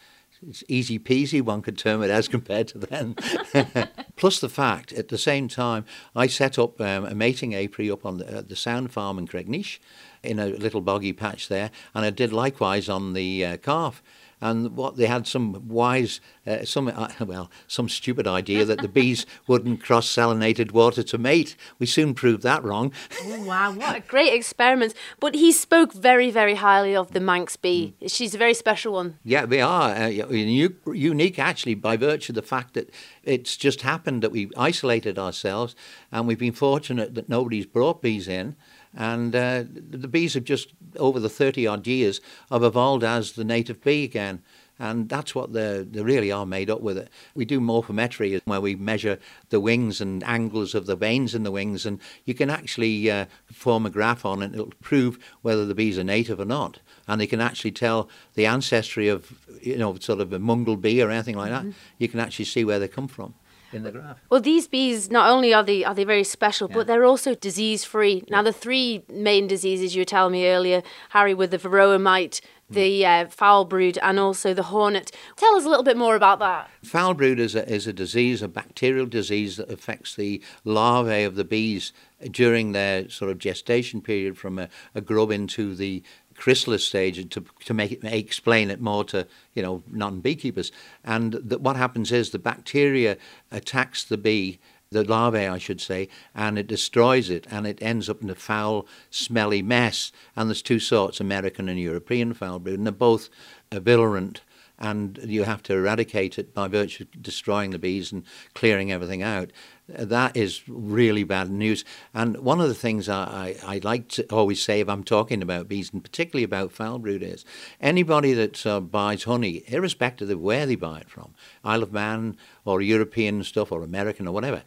It's 0.46 0.64
easy 0.66 0.98
peasy, 0.98 1.40
one 1.40 1.62
could 1.62 1.78
term 1.78 2.02
it 2.02 2.10
as 2.10 2.26
compared 2.26 2.66
to 2.68 2.78
then. 2.78 3.14
Plus 4.16 4.40
the 4.40 4.48
fact, 4.48 4.92
at 4.94 5.08
the 5.08 5.18
same 5.18 5.46
time, 5.46 5.84
I 6.14 6.26
set 6.26 6.58
up 6.58 6.80
um, 6.80 7.04
a 7.04 7.14
mating 7.14 7.54
apiary 7.54 7.90
up 7.90 8.06
on 8.06 8.16
the, 8.16 8.38
uh, 8.38 8.42
the 8.42 8.56
Sound 8.56 8.90
Farm 8.90 9.18
in 9.18 9.28
Cregneash 9.28 9.78
in 10.22 10.38
a 10.38 10.46
little 10.46 10.80
boggy 10.80 11.12
patch 11.12 11.48
there, 11.48 11.70
and 11.94 12.04
I 12.04 12.10
did 12.10 12.32
likewise 12.32 12.88
on 12.88 13.12
the 13.12 13.44
uh, 13.44 13.56
calf. 13.58 14.02
And 14.40 14.76
what 14.76 14.96
they 14.96 15.06
had 15.06 15.26
some 15.26 15.66
wise, 15.66 16.20
uh, 16.46 16.64
some 16.64 16.88
uh, 16.88 17.08
well, 17.20 17.50
some 17.66 17.88
stupid 17.88 18.26
idea 18.26 18.66
that 18.66 18.82
the 18.82 18.88
bees 18.88 19.24
wouldn't 19.46 19.82
cross 19.82 20.06
salinated 20.06 20.72
water 20.72 21.02
to 21.04 21.16
mate. 21.16 21.56
We 21.78 21.86
soon 21.86 22.12
proved 22.12 22.42
that 22.42 22.62
wrong. 22.62 22.92
Oh, 23.22 23.44
wow, 23.44 23.72
what 23.72 23.96
a 23.96 24.00
great 24.06 24.34
experiment. 24.34 24.92
But 25.20 25.34
he 25.34 25.52
spoke 25.52 25.94
very, 25.94 26.30
very 26.30 26.56
highly 26.56 26.94
of 26.94 27.12
the 27.12 27.20
Manx 27.20 27.56
bee. 27.56 27.94
She's 28.06 28.34
a 28.34 28.38
very 28.38 28.54
special 28.54 28.92
one. 28.92 29.18
Yeah, 29.24 29.46
they 29.46 29.62
are 29.62 29.90
uh, 29.94 30.08
unique 30.08 31.38
actually 31.38 31.74
by 31.74 31.96
virtue 31.96 32.32
of 32.32 32.36
the 32.36 32.42
fact 32.42 32.74
that 32.74 32.90
it's 33.22 33.56
just 33.56 33.82
happened 33.82 34.22
that 34.22 34.32
we 34.32 34.50
isolated 34.56 35.18
ourselves 35.18 35.74
and 36.12 36.26
we've 36.26 36.38
been 36.38 36.52
fortunate 36.52 37.14
that 37.14 37.28
nobody's 37.28 37.66
brought 37.66 38.02
bees 38.02 38.28
in. 38.28 38.56
And 38.96 39.36
uh, 39.36 39.64
the 39.68 40.08
bees 40.08 40.34
have 40.34 40.44
just, 40.44 40.72
over 40.98 41.20
the 41.20 41.28
30 41.28 41.66
odd 41.66 41.86
years, 41.86 42.20
have 42.50 42.62
evolved 42.62 43.04
as 43.04 43.32
the 43.32 43.44
native 43.44 43.82
bee 43.82 44.04
again. 44.04 44.42
And 44.78 45.08
that's 45.08 45.34
what 45.34 45.54
they 45.54 45.86
they 45.90 46.02
really 46.02 46.30
are 46.30 46.44
made 46.44 46.68
up 46.68 46.82
with 46.82 46.98
it. 46.98 47.08
We 47.34 47.46
do 47.46 47.60
morphometry 47.60 48.42
where 48.44 48.60
we 48.60 48.74
measure 48.74 49.18
the 49.48 49.58
wings 49.58 50.02
and 50.02 50.22
angles 50.24 50.74
of 50.74 50.84
the 50.84 50.96
veins 50.96 51.34
in 51.34 51.44
the 51.44 51.50
wings, 51.50 51.86
and 51.86 51.98
you 52.26 52.34
can 52.34 52.50
actually 52.50 53.10
uh, 53.10 53.24
form 53.50 53.86
a 53.86 53.90
graph 53.90 54.26
on 54.26 54.42
it. 54.42 54.52
It'll 54.52 54.72
prove 54.82 55.18
whether 55.40 55.64
the 55.64 55.74
bees 55.74 55.98
are 55.98 56.04
native 56.04 56.38
or 56.38 56.44
not, 56.44 56.80
and 57.08 57.18
they 57.18 57.26
can 57.26 57.40
actually 57.40 57.72
tell 57.72 58.10
the 58.34 58.44
ancestry 58.44 59.08
of 59.08 59.32
you 59.62 59.78
know 59.78 59.96
sort 59.98 60.20
of 60.20 60.30
a 60.34 60.38
mongrel 60.38 60.76
bee 60.76 61.00
or 61.00 61.10
anything 61.10 61.36
like 61.38 61.50
that. 61.50 61.64
You 61.96 62.08
can 62.08 62.20
actually 62.20 62.44
see 62.44 62.62
where 62.62 62.78
they 62.78 62.88
come 62.88 63.08
from 63.08 63.32
in 63.72 63.82
the 63.82 63.90
graph. 63.92 64.18
Well, 64.30 64.40
these 64.40 64.68
bees 64.68 65.10
not 65.10 65.28
only 65.30 65.52
are 65.52 65.62
they 65.62 65.84
are 65.84 65.94
they 65.94 66.04
very 66.04 66.24
special, 66.24 66.68
Yeah. 66.68 66.76
but 66.76 66.86
they're 66.86 67.04
also 67.04 67.34
disease 67.34 67.84
free. 67.84 68.24
Now, 68.28 68.42
the 68.42 68.52
three 68.52 69.04
main 69.12 69.46
diseases 69.46 69.94
you 69.94 70.00
were 70.00 70.04
telling 70.06 70.32
me 70.32 70.46
earlier, 70.48 70.82
Harry, 71.10 71.34
with 71.34 71.50
the 71.50 71.58
varroa 71.58 72.00
mite, 72.00 72.40
the 72.68 73.06
uh, 73.06 73.26
foul 73.28 73.64
brood, 73.64 73.98
and 74.02 74.18
also 74.18 74.52
the 74.52 74.64
hornet. 74.64 75.10
Tell 75.36 75.54
us 75.56 75.64
a 75.64 75.68
little 75.68 75.84
bit 75.84 75.96
more 75.96 76.16
about 76.16 76.38
that. 76.40 76.68
Foul 76.84 77.14
brood 77.14 77.38
is 77.38 77.54
a, 77.54 77.68
is 77.72 77.86
a 77.86 77.92
disease, 77.92 78.42
a 78.42 78.48
bacterial 78.48 79.06
disease 79.06 79.56
that 79.56 79.70
affects 79.70 80.14
the 80.16 80.42
larvae 80.64 81.22
of 81.22 81.36
the 81.36 81.44
bees 81.44 81.92
during 82.30 82.72
their 82.72 83.08
sort 83.08 83.30
of 83.30 83.38
gestation 83.38 84.00
period 84.00 84.36
from 84.36 84.58
a, 84.58 84.68
a 84.94 85.00
grub 85.00 85.30
into 85.30 85.74
the 85.74 86.02
chrysalis 86.36 86.84
stage 86.84 87.28
to, 87.30 87.44
to 87.64 87.74
make 87.74 87.92
it 87.92 88.04
explain 88.04 88.70
it 88.70 88.80
more 88.80 89.04
to 89.04 89.26
you 89.54 89.62
know 89.62 89.82
non 89.90 90.20
beekeepers 90.20 90.70
and 91.04 91.34
that 91.34 91.60
what 91.60 91.76
happens 91.76 92.12
is 92.12 92.30
the 92.30 92.38
bacteria 92.38 93.16
attacks 93.50 94.04
the 94.04 94.18
bee 94.18 94.58
the 94.90 95.04
larvae 95.04 95.46
I 95.46 95.58
should 95.58 95.80
say 95.80 96.08
and 96.34 96.58
it 96.58 96.66
destroys 96.66 97.28
it 97.30 97.46
and 97.50 97.66
it 97.66 97.78
ends 97.82 98.08
up 98.08 98.22
in 98.22 98.30
a 98.30 98.34
foul 98.34 98.86
smelly 99.10 99.62
mess. 99.62 100.12
And 100.34 100.48
there's 100.48 100.62
two 100.62 100.78
sorts 100.78 101.20
American 101.20 101.68
and 101.68 101.78
European 101.78 102.34
foul 102.34 102.58
brood 102.58 102.78
and 102.78 102.86
they're 102.86 102.92
both 102.92 103.28
virulent. 103.72 104.42
And 104.78 105.18
you 105.24 105.44
have 105.44 105.62
to 105.64 105.74
eradicate 105.74 106.38
it 106.38 106.52
by 106.52 106.68
virtue 106.68 107.04
of 107.04 107.22
destroying 107.22 107.70
the 107.70 107.78
bees 107.78 108.12
and 108.12 108.24
clearing 108.52 108.92
everything 108.92 109.22
out. 109.22 109.50
That 109.88 110.36
is 110.36 110.62
really 110.68 111.22
bad 111.22 111.48
news. 111.48 111.84
And 112.12 112.38
one 112.38 112.60
of 112.60 112.66
the 112.66 112.74
things 112.74 113.08
I, 113.08 113.56
I, 113.64 113.74
I 113.76 113.80
like 113.84 114.08
to 114.08 114.24
always 114.32 114.60
say 114.60 114.80
if 114.80 114.88
I'm 114.88 115.04
talking 115.04 115.42
about 115.42 115.68
bees, 115.68 115.92
and 115.92 116.02
particularly 116.02 116.42
about 116.42 116.72
foul 116.72 116.98
brood, 116.98 117.22
is 117.22 117.44
anybody 117.80 118.32
that 118.32 118.66
uh, 118.66 118.80
buys 118.80 119.24
honey, 119.24 119.62
irrespective 119.68 120.28
of 120.28 120.40
where 120.40 120.66
they 120.66 120.74
buy 120.74 120.98
it 120.98 121.08
from, 121.08 121.34
Isle 121.62 121.84
of 121.84 121.92
Man 121.92 122.36
or 122.64 122.82
European 122.82 123.44
stuff 123.44 123.70
or 123.70 123.82
American 123.82 124.26
or 124.26 124.32
whatever, 124.32 124.64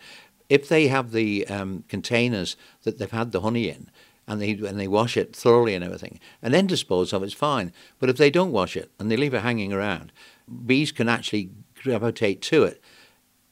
if 0.47 0.69
they 0.69 0.88
have 0.88 1.11
the 1.11 1.45
um, 1.47 1.83
containers 1.89 2.55
that 2.83 2.97
they've 2.97 3.11
had 3.11 3.33
the 3.33 3.41
honey 3.41 3.67
in, 3.69 3.91
and 4.25 4.41
they 4.41 4.51
and 4.51 4.79
they 4.79 4.88
wash 4.88 5.17
it 5.17 5.35
thoroughly 5.35 5.73
and 5.73 5.83
everything, 5.83 6.19
and 6.41 6.53
then 6.53 6.67
dispose 6.67 7.11
of 7.11 7.23
it's 7.23 7.33
fine. 7.33 7.73
But 7.99 8.09
if 8.09 8.17
they 8.17 8.29
don't 8.29 8.51
wash 8.51 8.77
it 8.77 8.91
and 8.99 9.11
they 9.11 9.17
leave 9.17 9.33
it 9.33 9.41
hanging 9.41 9.73
around, 9.73 10.13
bees 10.65 10.91
can 10.91 11.09
actually 11.09 11.49
gravitate 11.83 12.41
to 12.43 12.63
it, 12.63 12.81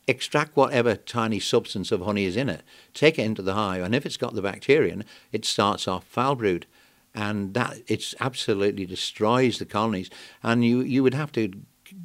extract 0.07 0.55
whatever 0.55 0.95
tiny 0.95 1.39
substance 1.39 1.91
of 1.91 2.01
honey 2.01 2.25
is 2.25 2.37
in 2.37 2.49
it, 2.49 2.63
take 2.93 3.19
it 3.19 3.23
into 3.23 3.41
the 3.41 3.53
hive, 3.53 3.83
and 3.83 3.93
if 3.93 4.05
it's 4.05 4.17
got 4.17 4.33
the 4.33 4.41
bacterium, 4.41 5.03
it 5.31 5.45
starts 5.45 5.87
off 5.87 6.05
foul 6.05 6.35
brood, 6.35 6.65
and 7.13 7.53
that 7.53 7.77
it 7.87 8.13
absolutely 8.19 8.85
destroys 8.85 9.59
the 9.59 9.65
colonies, 9.65 10.09
and 10.43 10.63
you 10.63 10.81
you 10.81 11.03
would 11.03 11.13
have 11.13 11.31
to 11.33 11.51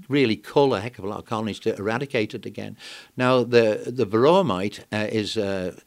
really 0.09 0.37
cull 0.37 0.75
a 0.75 0.81
heck 0.81 0.99
of 0.99 1.05
a 1.05 1.09
lot 1.09 1.19
of 1.19 1.25
colonies 1.25 1.59
to 1.61 1.75
eradicate 1.77 2.35
it 2.35 2.47
again. 2.47 2.77
Now 3.17 3.45
the 3.45 3.85
the 3.87 4.07
varroa 4.07 4.45
mite 4.45 4.85
uh, 4.93 5.09
is 5.11 5.37
uh, 5.37 5.79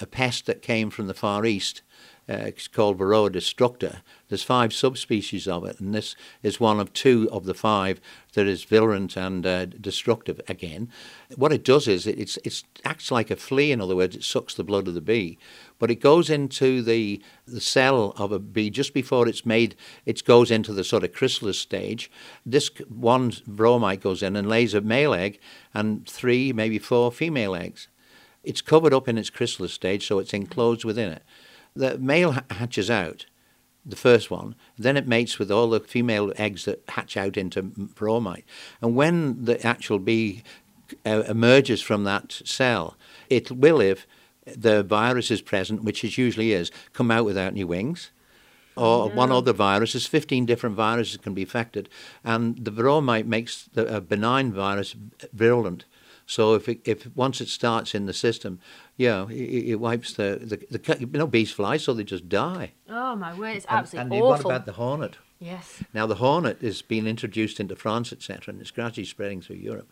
a 0.00 0.06
pest 0.06 0.46
that 0.46 0.62
came 0.62 0.90
from 0.90 1.06
the 1.06 1.14
far 1.14 1.44
east. 1.44 1.82
Uh, 2.28 2.44
it's 2.46 2.68
called 2.68 2.96
Varroa 2.96 3.32
destructor. 3.32 4.02
There's 4.28 4.44
five 4.44 4.72
subspecies 4.72 5.48
of 5.48 5.64
it, 5.64 5.80
and 5.80 5.92
this 5.92 6.14
is 6.44 6.60
one 6.60 6.78
of 6.78 6.92
two 6.92 7.28
of 7.32 7.44
the 7.44 7.54
five 7.54 8.00
that 8.34 8.46
is 8.46 8.62
virulent 8.62 9.16
and 9.16 9.44
uh, 9.44 9.66
destructive 9.66 10.40
again. 10.46 10.90
What 11.34 11.52
it 11.52 11.64
does 11.64 11.88
is 11.88 12.06
it 12.06 12.38
it's, 12.44 12.62
acts 12.84 13.10
like 13.10 13.32
a 13.32 13.36
flea, 13.36 13.72
in 13.72 13.80
other 13.80 13.96
words, 13.96 14.14
it 14.14 14.22
sucks 14.22 14.54
the 14.54 14.62
blood 14.62 14.86
of 14.86 14.94
the 14.94 15.00
bee, 15.00 15.38
but 15.80 15.90
it 15.90 15.96
goes 15.96 16.30
into 16.30 16.82
the, 16.82 17.20
the 17.48 17.60
cell 17.60 18.14
of 18.16 18.30
a 18.30 18.38
bee 18.38 18.70
just 18.70 18.94
before 18.94 19.26
it's 19.26 19.44
made, 19.44 19.74
it 20.06 20.24
goes 20.24 20.52
into 20.52 20.72
the 20.72 20.84
sort 20.84 21.02
of 21.02 21.12
chrysalis 21.12 21.58
stage. 21.58 22.12
This 22.46 22.70
one 22.88 23.32
varroa 23.32 23.80
mite 23.80 24.02
goes 24.02 24.22
in 24.22 24.36
and 24.36 24.48
lays 24.48 24.72
a 24.72 24.80
male 24.80 25.14
egg 25.14 25.40
and 25.74 26.08
three, 26.08 26.52
maybe 26.52 26.78
four 26.78 27.10
female 27.10 27.56
eggs. 27.56 27.88
It's 28.42 28.60
covered 28.62 28.94
up 28.94 29.08
in 29.08 29.18
its 29.18 29.30
chrysalis 29.30 29.72
stage, 29.72 30.06
so 30.06 30.18
it's 30.18 30.34
enclosed 30.34 30.84
within 30.84 31.12
it. 31.12 31.22
The 31.74 31.98
male 31.98 32.36
hatches 32.50 32.90
out, 32.90 33.26
the 33.84 33.96
first 33.96 34.30
one, 34.30 34.54
then 34.78 34.96
it 34.96 35.06
mates 35.06 35.38
with 35.38 35.50
all 35.50 35.70
the 35.70 35.80
female 35.80 36.32
eggs 36.36 36.64
that 36.64 36.82
hatch 36.88 37.16
out 37.16 37.36
into 37.36 37.62
varroa 37.62 38.22
mite. 38.22 38.44
And 38.80 38.96
when 38.96 39.44
the 39.44 39.64
actual 39.64 39.98
bee 39.98 40.42
uh, 41.06 41.22
emerges 41.28 41.80
from 41.80 42.04
that 42.04 42.42
cell, 42.44 42.96
it 43.28 43.50
will, 43.50 43.80
if 43.80 44.06
the 44.46 44.82
virus 44.82 45.30
is 45.30 45.42
present, 45.42 45.84
which 45.84 46.04
it 46.04 46.18
usually 46.18 46.52
is, 46.52 46.70
come 46.92 47.10
out 47.10 47.24
without 47.24 47.52
any 47.52 47.64
wings. 47.64 48.10
Or 48.76 49.10
one 49.10 49.30
other 49.30 49.52
virus, 49.52 49.92
there's 49.92 50.06
15 50.06 50.46
different 50.46 50.76
viruses 50.76 51.18
can 51.18 51.34
be 51.34 51.42
affected, 51.42 51.88
and 52.24 52.56
the 52.64 52.70
varroa 52.70 53.02
mite 53.02 53.26
makes 53.26 53.68
the 53.74 53.96
a 53.96 54.00
benign 54.00 54.52
virus 54.52 54.94
virulent. 55.34 55.84
So 56.30 56.54
if 56.54 56.68
it, 56.68 56.80
if 56.84 57.08
once 57.16 57.40
it 57.40 57.48
starts 57.48 57.92
in 57.92 58.06
the 58.06 58.12
system, 58.12 58.60
yeah, 58.96 59.26
it, 59.28 59.70
it 59.72 59.80
wipes 59.80 60.12
the, 60.12 60.38
the 60.40 60.78
the 60.78 60.96
you 61.00 61.06
know 61.18 61.26
bees 61.26 61.50
fly, 61.50 61.76
so 61.76 61.92
they 61.92 62.04
just 62.04 62.28
die. 62.28 62.70
Oh 62.88 63.16
my 63.16 63.34
word, 63.34 63.56
it's 63.56 63.66
And- 63.66 63.78
absolutely 63.80 64.18
and, 64.18 64.26
what 64.28 64.40
about 64.44 64.64
the 64.64 64.74
hornet? 64.74 65.18
yes. 65.40 65.82
Now 65.92 66.06
the 66.06 66.14
hornet 66.26 66.62
is 66.62 66.82
being 66.82 67.08
introduced 67.08 67.58
into 67.58 67.74
France, 67.74 68.12
etc., 68.12 68.52
and 68.52 68.60
it's 68.60 68.70
gradually 68.70 69.06
spreading 69.06 69.40
through 69.42 69.56
Europe. 69.56 69.90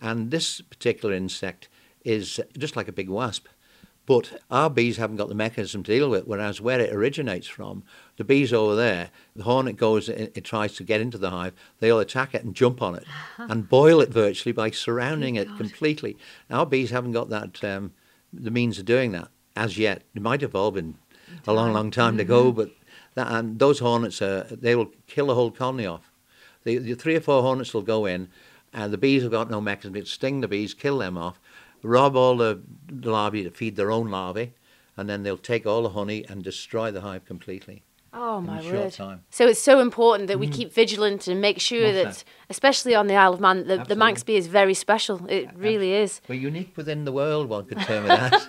And 0.00 0.32
this 0.32 0.60
particular 0.60 1.14
insect 1.14 1.68
is 2.04 2.40
just 2.58 2.74
like 2.74 2.88
a 2.88 2.92
big 2.92 3.08
wasp. 3.08 3.46
But 4.06 4.40
our 4.52 4.70
bees 4.70 4.98
haven't 4.98 5.16
got 5.16 5.28
the 5.28 5.34
mechanism 5.34 5.82
to 5.82 5.92
deal 5.92 6.08
with 6.08 6.20
it, 6.20 6.28
whereas 6.28 6.60
where 6.60 6.78
it 6.78 6.94
originates 6.94 7.48
from, 7.48 7.82
the 8.16 8.24
bees 8.24 8.52
over 8.52 8.76
there, 8.76 9.10
the 9.34 9.42
hornet 9.42 9.76
goes, 9.76 10.08
it, 10.08 10.32
it 10.36 10.44
tries 10.44 10.76
to 10.76 10.84
get 10.84 11.00
into 11.00 11.18
the 11.18 11.30
hive, 11.30 11.54
they'll 11.80 11.98
attack 11.98 12.32
it 12.32 12.44
and 12.44 12.54
jump 12.54 12.80
on 12.80 12.94
it 12.94 13.04
and 13.36 13.68
boil 13.68 14.00
it 14.00 14.10
virtually 14.10 14.52
by 14.52 14.70
surrounding 14.70 15.34
it 15.34 15.48
completely. 15.56 16.16
Our 16.50 16.64
bees 16.64 16.90
haven't 16.90 17.12
got 17.12 17.30
that, 17.30 17.64
um, 17.64 17.92
the 18.32 18.52
means 18.52 18.78
of 18.78 18.84
doing 18.84 19.10
that 19.12 19.28
as 19.56 19.76
yet. 19.76 20.02
It 20.14 20.22
might 20.22 20.42
evolve 20.42 20.76
in 20.76 20.96
a 21.46 21.52
long, 21.52 21.72
long 21.72 21.90
time 21.90 22.16
to 22.18 22.24
go, 22.24 22.52
but 22.52 22.70
that, 23.14 23.32
and 23.32 23.58
those 23.58 23.80
hornets, 23.80 24.22
are, 24.22 24.44
they 24.44 24.76
will 24.76 24.92
kill 25.08 25.26
the 25.26 25.34
whole 25.34 25.50
colony 25.50 25.86
off. 25.86 26.12
The, 26.62 26.78
the 26.78 26.94
three 26.94 27.16
or 27.16 27.20
four 27.20 27.42
hornets 27.42 27.74
will 27.74 27.82
go 27.82 28.06
in, 28.06 28.28
and 28.72 28.92
the 28.92 28.98
bees 28.98 29.22
have 29.22 29.32
got 29.32 29.50
no 29.50 29.60
mechanism 29.60 29.94
to 29.94 30.06
sting 30.06 30.42
the 30.42 30.48
bees, 30.48 30.74
kill 30.74 30.98
them 30.98 31.18
off, 31.18 31.40
rob 31.82 32.16
all 32.16 32.36
the 32.36 32.60
larvae 32.90 33.44
to 33.44 33.50
feed 33.50 33.76
their 33.76 33.90
own 33.90 34.10
larvae, 34.10 34.54
and 34.96 35.08
then 35.08 35.22
they'll 35.22 35.36
take 35.36 35.66
all 35.66 35.82
the 35.82 35.90
honey 35.90 36.24
and 36.28 36.42
destroy 36.42 36.90
the 36.90 37.00
hive 37.02 37.24
completely. 37.24 37.82
Oh 38.18 38.38
in 38.38 38.46
my 38.46 38.60
a 38.60 38.62
short 38.62 38.74
word. 38.74 38.92
time. 38.92 39.24
So 39.28 39.46
it's 39.46 39.60
so 39.60 39.78
important 39.78 40.28
that 40.28 40.38
we 40.38 40.48
keep 40.48 40.72
vigilant 40.72 41.28
and 41.28 41.38
make 41.38 41.60
sure 41.60 41.82
Most 41.82 41.94
that, 41.94 42.02
definitely. 42.04 42.32
especially 42.48 42.94
on 42.94 43.08
the 43.08 43.14
Isle 43.14 43.34
of 43.34 43.40
Man, 43.40 43.66
the, 43.66 43.84
the 43.84 43.96
Manx 43.96 44.22
bee 44.22 44.36
is 44.36 44.46
very 44.46 44.72
special. 44.72 45.26
It 45.26 45.50
really 45.54 45.92
is. 45.92 46.22
We're 46.26 46.36
unique 46.40 46.76
within 46.76 47.04
the 47.04 47.12
world, 47.12 47.48
one 47.50 47.66
could 47.66 47.80
term 47.80 48.06
it 48.08 48.32
as. 48.32 48.48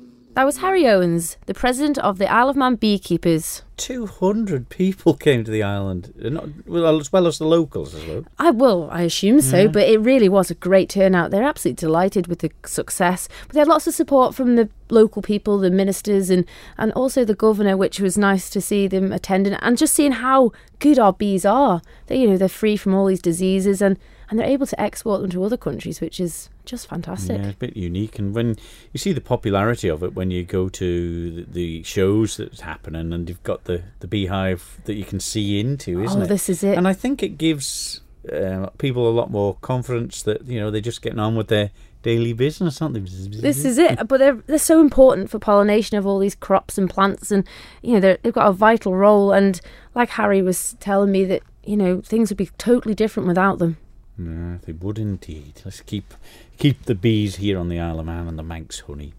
That 0.36 0.44
was 0.44 0.58
Harry 0.58 0.86
Owens, 0.86 1.38
the 1.46 1.54
president 1.54 1.96
of 1.96 2.18
the 2.18 2.30
Isle 2.30 2.50
of 2.50 2.56
Man 2.56 2.74
beekeepers. 2.74 3.62
200 3.78 4.68
people 4.68 5.14
came 5.14 5.44
to 5.44 5.50
the 5.50 5.62
island, 5.62 6.12
uh, 6.22 6.28
not, 6.28 6.48
well, 6.66 7.00
as 7.00 7.10
well 7.10 7.26
as 7.26 7.38
the 7.38 7.46
locals 7.46 7.94
as 7.94 8.04
well. 8.04 8.22
I 8.38 8.50
will, 8.50 8.86
I 8.92 9.00
assume 9.00 9.40
so, 9.40 9.66
but 9.66 9.88
it 9.88 9.98
really 9.98 10.28
was 10.28 10.50
a 10.50 10.54
great 10.54 10.90
turnout. 10.90 11.30
They're 11.30 11.42
absolutely 11.42 11.80
delighted 11.80 12.26
with 12.26 12.40
the 12.40 12.50
success. 12.66 13.30
But 13.46 13.54
they 13.54 13.60
had 13.60 13.68
lots 13.68 13.86
of 13.86 13.94
support 13.94 14.34
from 14.34 14.56
the 14.56 14.68
local 14.90 15.22
people, 15.22 15.56
the 15.56 15.70
ministers, 15.70 16.28
and, 16.28 16.44
and 16.76 16.92
also 16.92 17.24
the 17.24 17.34
governor, 17.34 17.74
which 17.74 17.98
was 17.98 18.18
nice 18.18 18.50
to 18.50 18.60
see 18.60 18.86
them 18.86 19.12
attending 19.12 19.54
and 19.54 19.78
just 19.78 19.94
seeing 19.94 20.12
how 20.12 20.52
good 20.80 20.98
our 20.98 21.14
bees 21.14 21.46
are. 21.46 21.80
They, 22.08 22.20
you 22.20 22.28
know, 22.28 22.36
they're 22.36 22.50
free 22.50 22.76
from 22.76 22.94
all 22.94 23.06
these 23.06 23.22
diseases 23.22 23.80
and, 23.80 23.98
and 24.28 24.38
they're 24.38 24.46
able 24.46 24.66
to 24.66 24.80
export 24.80 25.20
them 25.20 25.30
to 25.30 25.44
other 25.44 25.56
countries, 25.56 26.00
which 26.00 26.18
is 26.20 26.48
just 26.64 26.88
fantastic. 26.88 27.38
Yeah, 27.38 27.46
it's 27.48 27.54
a 27.54 27.58
bit 27.58 27.76
unique. 27.76 28.18
And 28.18 28.34
when 28.34 28.56
you 28.92 28.98
see 28.98 29.12
the 29.12 29.20
popularity 29.20 29.88
of 29.88 30.02
it, 30.02 30.14
when 30.14 30.30
you 30.30 30.42
go 30.44 30.68
to 30.68 31.44
the, 31.44 31.82
shows 31.84 32.36
that's 32.36 32.60
happening, 32.60 33.12
and 33.12 33.28
you've 33.28 33.42
got 33.42 33.64
the, 33.64 33.82
the 34.00 34.06
beehive 34.06 34.80
that 34.84 34.94
you 34.94 35.04
can 35.04 35.20
see 35.20 35.60
into, 35.60 36.02
isn't 36.02 36.20
Oh, 36.20 36.24
it? 36.24 36.28
this 36.28 36.48
is 36.48 36.64
it. 36.64 36.76
And 36.76 36.88
I 36.88 36.92
think 36.92 37.22
it 37.22 37.38
gives 37.38 38.00
uh, 38.32 38.66
people 38.78 39.08
a 39.08 39.12
lot 39.12 39.30
more 39.30 39.56
confidence 39.60 40.22
that 40.22 40.44
you 40.46 40.58
know 40.58 40.70
they're 40.70 40.80
just 40.80 41.02
getting 41.02 41.20
on 41.20 41.36
with 41.36 41.48
their 41.48 41.70
daily 42.02 42.32
business, 42.32 42.80
aren't 42.82 42.94
they? 42.94 43.00
This 43.40 43.64
is 43.64 43.78
it, 43.78 43.98
but 44.08 44.18
they're 44.18 44.34
they're 44.46 44.58
so 44.58 44.80
important 44.80 45.30
for 45.30 45.38
pollination 45.38 45.96
of 45.96 46.06
all 46.06 46.18
these 46.18 46.34
crops 46.34 46.76
and 46.78 46.90
plants, 46.90 47.30
and 47.30 47.44
you 47.82 47.94
know 48.00 48.16
they've 48.20 48.32
got 48.32 48.48
a 48.48 48.52
vital 48.52 48.94
role. 48.96 49.32
And 49.32 49.60
like 49.94 50.10
Harry 50.10 50.42
was 50.42 50.76
telling 50.80 51.12
me 51.12 51.24
that 51.26 51.42
you 51.64 51.76
know 51.76 52.00
things 52.00 52.30
would 52.30 52.36
be 52.38 52.50
totally 52.58 52.94
different 52.94 53.26
without 53.28 53.58
them. 53.58 53.76
They 54.18 54.72
would 54.72 54.98
indeed. 54.98 55.62
Let's 55.64 55.80
keep 55.80 56.14
keep 56.58 56.84
the 56.84 56.94
bees 56.94 57.36
here 57.36 57.58
on 57.58 57.68
the 57.68 57.78
Isle 57.78 58.00
of 58.00 58.06
Man 58.06 58.26
and 58.26 58.38
the 58.38 58.42
Manx 58.42 58.80
honey. 58.80 59.12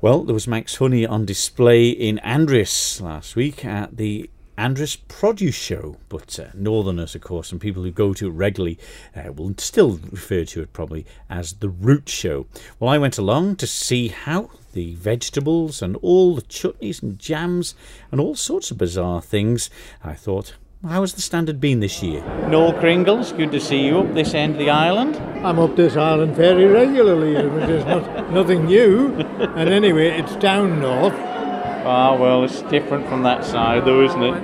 Well, 0.00 0.24
there 0.24 0.34
was 0.34 0.46
Manx 0.46 0.76
honey 0.76 1.04
on 1.06 1.24
display 1.26 1.88
in 1.90 2.20
Andreas 2.20 3.00
last 3.00 3.36
week 3.36 3.64
at 3.64 3.96
the 3.96 4.30
Andreas 4.58 4.96
Produce 4.96 5.54
Show, 5.54 5.96
but 6.10 6.38
uh, 6.38 6.48
Northerners, 6.52 7.14
of 7.14 7.22
course, 7.22 7.50
and 7.50 7.58
people 7.60 7.82
who 7.82 7.90
go 7.90 8.12
to 8.12 8.26
it 8.28 8.32
regularly 8.32 8.78
uh, 9.16 9.32
will 9.32 9.54
still 9.56 9.98
refer 10.10 10.44
to 10.44 10.60
it 10.60 10.74
probably 10.74 11.06
as 11.30 11.54
the 11.54 11.70
Root 11.70 12.10
Show. 12.10 12.46
Well, 12.78 12.90
I 12.90 12.98
went 12.98 13.16
along 13.16 13.56
to 13.56 13.66
see 13.66 14.08
how 14.08 14.50
the 14.74 14.94
vegetables 14.96 15.80
and 15.80 15.96
all 15.96 16.34
the 16.34 16.42
chutneys 16.42 17.02
and 17.02 17.18
jams 17.18 17.74
and 18.12 18.20
all 18.20 18.34
sorts 18.34 18.70
of 18.70 18.76
bizarre 18.76 19.22
things. 19.22 19.70
I 20.04 20.12
thought, 20.12 20.54
how 20.88 21.02
has 21.02 21.12
the 21.12 21.20
standard 21.20 21.60
been 21.60 21.80
this 21.80 22.02
year? 22.02 22.22
Noel 22.48 22.72
Cringles, 22.72 23.32
good 23.32 23.52
to 23.52 23.60
see 23.60 23.84
you 23.84 23.98
up 23.98 24.14
this 24.14 24.32
end 24.32 24.54
of 24.54 24.58
the 24.58 24.70
island. 24.70 25.16
I'm 25.44 25.58
up 25.58 25.76
this 25.76 25.94
island 25.96 26.34
very 26.34 26.64
regularly, 26.64 27.46
which 27.46 27.68
is 27.68 27.84
not, 27.84 28.30
nothing 28.32 28.64
new. 28.64 29.14
And 29.14 29.68
anyway, 29.68 30.18
it's 30.18 30.36
down 30.36 30.80
north. 30.80 31.12
Ah, 31.12 32.16
well, 32.18 32.44
it's 32.44 32.62
different 32.62 33.06
from 33.08 33.22
that 33.24 33.44
side, 33.44 33.84
though, 33.84 34.02
isn't 34.02 34.22
it? 34.22 34.42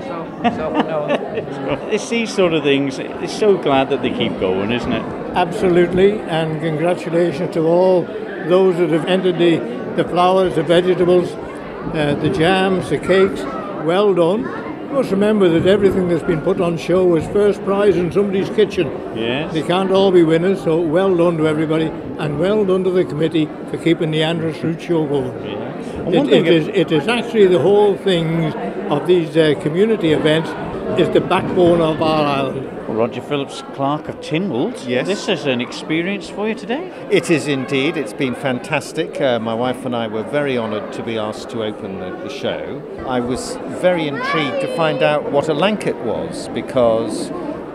it's 1.93 2.09
these 2.11 2.35
sort 2.35 2.53
of 2.53 2.63
things. 2.63 2.99
It's 2.99 3.37
so 3.37 3.57
glad 3.57 3.89
that 3.89 4.03
they 4.03 4.11
keep 4.11 4.39
going, 4.39 4.73
isn't 4.73 4.93
it? 4.93 5.03
Absolutely, 5.35 6.21
and 6.21 6.61
congratulations 6.61 7.55
to 7.55 7.61
all 7.63 8.03
those 8.03 8.77
that 8.77 8.91
have 8.91 9.07
entered 9.07 9.39
the, 9.39 9.57
the 9.97 10.05
flowers, 10.09 10.55
the 10.55 10.63
vegetables, 10.63 11.33
uh, 11.33 12.15
the 12.21 12.29
jams, 12.29 12.91
the 12.91 12.99
cakes. 12.99 13.43
Well 13.85 14.13
done 14.15 14.67
must 14.93 15.11
remember 15.11 15.49
that 15.49 15.67
everything 15.67 16.09
that's 16.09 16.23
been 16.23 16.41
put 16.41 16.61
on 16.61 16.77
show 16.79 17.05
was 17.07 17.25
first 17.29 17.63
prize 17.65 17.97
in 17.97 18.11
somebody's 18.13 18.49
kitchen. 18.51 18.87
Yes. 19.15 19.53
They 19.53 19.63
can't 19.63 19.91
all 19.91 20.11
be 20.11 20.23
winners, 20.23 20.63
so 20.63 20.81
well 20.81 21.17
done 21.17 21.37
to 21.39 21.47
everybody, 21.47 21.87
and 22.19 22.39
well 22.39 22.65
done 22.65 22.85
to 22.85 22.91
the 22.91 23.05
committee 23.05 23.47
for 23.71 23.79
keeping 23.79 24.11
the 24.11 24.25
Andreas 24.25 24.63
Root 24.63 24.81
Show 24.81 25.07
going. 25.07 25.45
Yeah. 25.45 25.67
It, 26.09 26.33
it, 26.33 26.47
is, 26.47 26.69
it 26.69 26.93
is 26.93 27.09
actually 27.09 27.47
the 27.47 27.59
whole 27.59 27.97
thing 27.97 28.53
of 28.91 29.07
these 29.07 29.37
uh, 29.37 29.55
community 29.61 30.13
events 30.13 30.49
is 30.95 31.11
the 31.11 31.21
backbone 31.21 31.83
of 31.83 32.01
our 32.01 32.25
island. 32.25 32.89
Roger 32.89 33.21
Phillips 33.21 33.61
Clerk 33.75 34.09
of 34.09 34.17
Tynwald. 34.21 34.89
Yes. 34.89 35.07
This 35.07 35.29
is 35.29 35.45
an 35.45 35.61
experience 35.61 36.31
for 36.31 36.49
you 36.49 36.55
today. 36.55 36.89
It 37.11 37.31
is 37.31 37.49
indeed. 37.49 37.99
It's 37.99 38.15
been 38.15 38.35
fantastic. 38.35 39.21
Uh, 39.21 39.39
my 39.39 39.53
wife 39.53 39.85
and 39.85 39.95
I 39.95 40.07
were 40.07 40.23
very 40.23 40.57
honoured 40.57 40.95
to 40.95 41.03
be 41.03 41.19
asked 41.19 41.51
to 41.51 41.65
open 41.65 41.99
the, 41.99 42.13
the, 42.13 42.31
show. 42.31 42.83
I 43.07 43.21
was 43.21 43.57
very 43.81 44.09
intrigued 44.09 44.63
to 44.63 44.75
find 44.75 45.03
out 45.03 45.31
what 45.31 45.49
a 45.49 45.55
lanket 45.55 45.97
was 45.97 46.49
because 46.49 47.29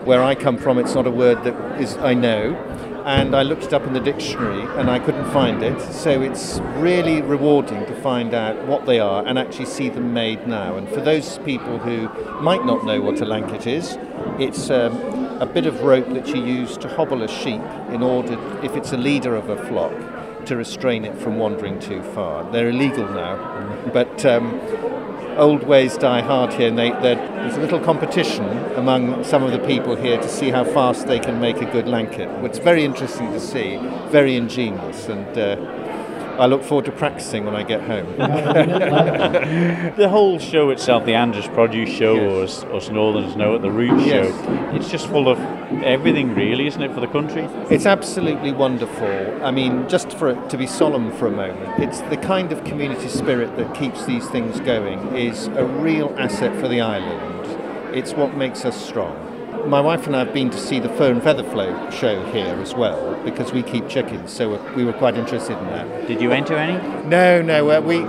where 0.04 0.24
I 0.24 0.34
come 0.34 0.56
from, 0.56 0.78
it's 0.78 0.94
not 0.94 1.06
a 1.06 1.10
word 1.10 1.44
that 1.44 1.80
is 1.80 1.96
I 1.98 2.14
know 2.14 2.54
and 3.04 3.34
I 3.34 3.42
looked 3.42 3.64
it 3.64 3.72
up 3.72 3.86
in 3.86 3.92
the 3.92 4.00
dictionary 4.00 4.62
and 4.78 4.90
I 4.90 4.98
couldn't 4.98 5.30
find 5.32 5.62
it. 5.62 5.80
So 5.92 6.22
it's 6.22 6.60
really 6.76 7.22
rewarding 7.22 7.84
to 7.86 7.94
find 8.00 8.34
out 8.34 8.66
what 8.66 8.86
they 8.86 9.00
are 9.00 9.24
and 9.26 9.38
actually 9.38 9.66
see 9.66 9.88
them 9.88 10.12
made 10.12 10.46
now. 10.46 10.76
And 10.76 10.88
for 10.88 11.00
those 11.00 11.38
people 11.38 11.78
who 11.78 12.08
might 12.40 12.64
not 12.64 12.84
know 12.84 13.00
what 13.00 13.20
a 13.20 13.24
lanket 13.24 13.66
is, 13.66 13.98
it's 14.38 14.70
um, 14.70 14.96
a 15.40 15.46
bit 15.46 15.66
of 15.66 15.82
rope 15.82 16.08
that 16.10 16.28
you 16.28 16.44
use 16.44 16.76
to 16.78 16.88
hobble 16.88 17.22
a 17.22 17.28
sheep 17.28 17.62
in 17.90 18.02
order, 18.02 18.38
if 18.64 18.76
it's 18.76 18.92
a 18.92 18.96
leader 18.96 19.34
of 19.34 19.48
a 19.48 19.56
flock, 19.66 19.92
to 20.46 20.56
restrain 20.56 21.04
it 21.04 21.16
from 21.16 21.38
wandering 21.38 21.78
too 21.78 22.02
far. 22.14 22.50
They're 22.52 22.70
illegal 22.70 23.08
now, 23.08 23.90
but 23.92 24.24
um, 24.24 24.60
old 25.36 25.64
ways 25.64 25.96
die 25.96 26.20
hard 26.20 26.52
here, 26.52 26.68
and 26.68 26.78
they, 26.78 26.90
there's 26.90 27.56
a 27.56 27.60
little 27.60 27.80
competition 27.80 28.44
among 28.74 29.24
some 29.24 29.42
of 29.42 29.52
the 29.52 29.58
people 29.66 29.96
here 29.96 30.16
to 30.20 30.28
see 30.28 30.50
how 30.50 30.64
fast 30.64 31.06
they 31.06 31.18
can 31.18 31.40
make 31.40 31.60
a 31.60 31.66
good 31.66 31.88
lanket. 31.88 32.28
It's 32.44 32.58
very 32.58 32.84
interesting 32.84 33.32
to 33.32 33.40
see, 33.40 33.78
very 34.10 34.36
ingenious, 34.36 35.08
and 35.08 35.38
uh, 35.38 35.56
I 36.38 36.46
look 36.46 36.62
forward 36.62 36.86
to 36.86 36.92
practicing 36.92 37.44
when 37.44 37.54
I 37.54 37.62
get 37.62 37.82
home. 37.82 38.06
the 39.96 40.08
whole 40.08 40.38
show 40.38 40.70
itself, 40.70 41.04
the 41.04 41.14
Andreas 41.14 41.46
Produce 41.48 41.90
Show, 41.90 42.14
yes. 42.14 42.64
or 42.64 42.76
as, 42.76 42.90
Northerners 42.90 43.36
know 43.36 43.54
it, 43.54 43.62
the 43.62 43.70
Root 43.70 44.00
yes. 44.00 44.34
Show, 44.34 44.72
it's 44.74 44.90
just 44.90 45.08
full 45.08 45.28
of 45.28 45.38
everything, 45.82 46.34
really, 46.34 46.66
isn't 46.66 46.82
it, 46.82 46.92
for 46.92 47.00
the 47.00 47.06
country? 47.06 47.44
It's 47.70 47.86
absolutely 47.86 48.52
wonderful. 48.52 49.44
I 49.44 49.50
mean, 49.50 49.88
just 49.88 50.12
for 50.12 50.30
it 50.30 50.50
to 50.50 50.56
be 50.56 50.66
solemn 50.66 51.12
for 51.12 51.26
a 51.26 51.30
moment, 51.30 51.82
it's 51.82 52.00
the 52.02 52.16
kind 52.16 52.50
of 52.50 52.64
community 52.64 53.08
spirit 53.08 53.56
that 53.56 53.74
keeps 53.74 54.06
these 54.06 54.26
things 54.28 54.58
going 54.60 55.16
is 55.16 55.48
a 55.48 55.64
real 55.64 56.14
asset 56.18 56.58
for 56.60 56.68
the 56.68 56.80
island. 56.80 57.94
It's 57.94 58.14
what 58.14 58.34
makes 58.36 58.64
us 58.64 58.80
strong 58.80 59.31
my 59.66 59.80
wife 59.80 60.06
and 60.06 60.16
I 60.16 60.20
have 60.20 60.34
been 60.34 60.50
to 60.50 60.58
see 60.58 60.78
the 60.80 60.88
Fur 60.88 61.10
and 61.10 61.22
Feather 61.22 61.44
Flow 61.44 61.90
show 61.90 62.24
here 62.32 62.54
as 62.60 62.74
well 62.74 63.20
because 63.24 63.52
we 63.52 63.62
keep 63.62 63.88
chickens, 63.88 64.32
so 64.32 64.60
we 64.74 64.84
were 64.84 64.92
quite 64.92 65.16
interested 65.16 65.56
in 65.58 65.66
that. 65.66 66.06
Did 66.06 66.20
you 66.20 66.32
enter 66.32 66.56
any? 66.56 66.80
No, 67.06 67.42
no, 67.42 67.70
uh, 67.70 67.80
we 67.80 68.04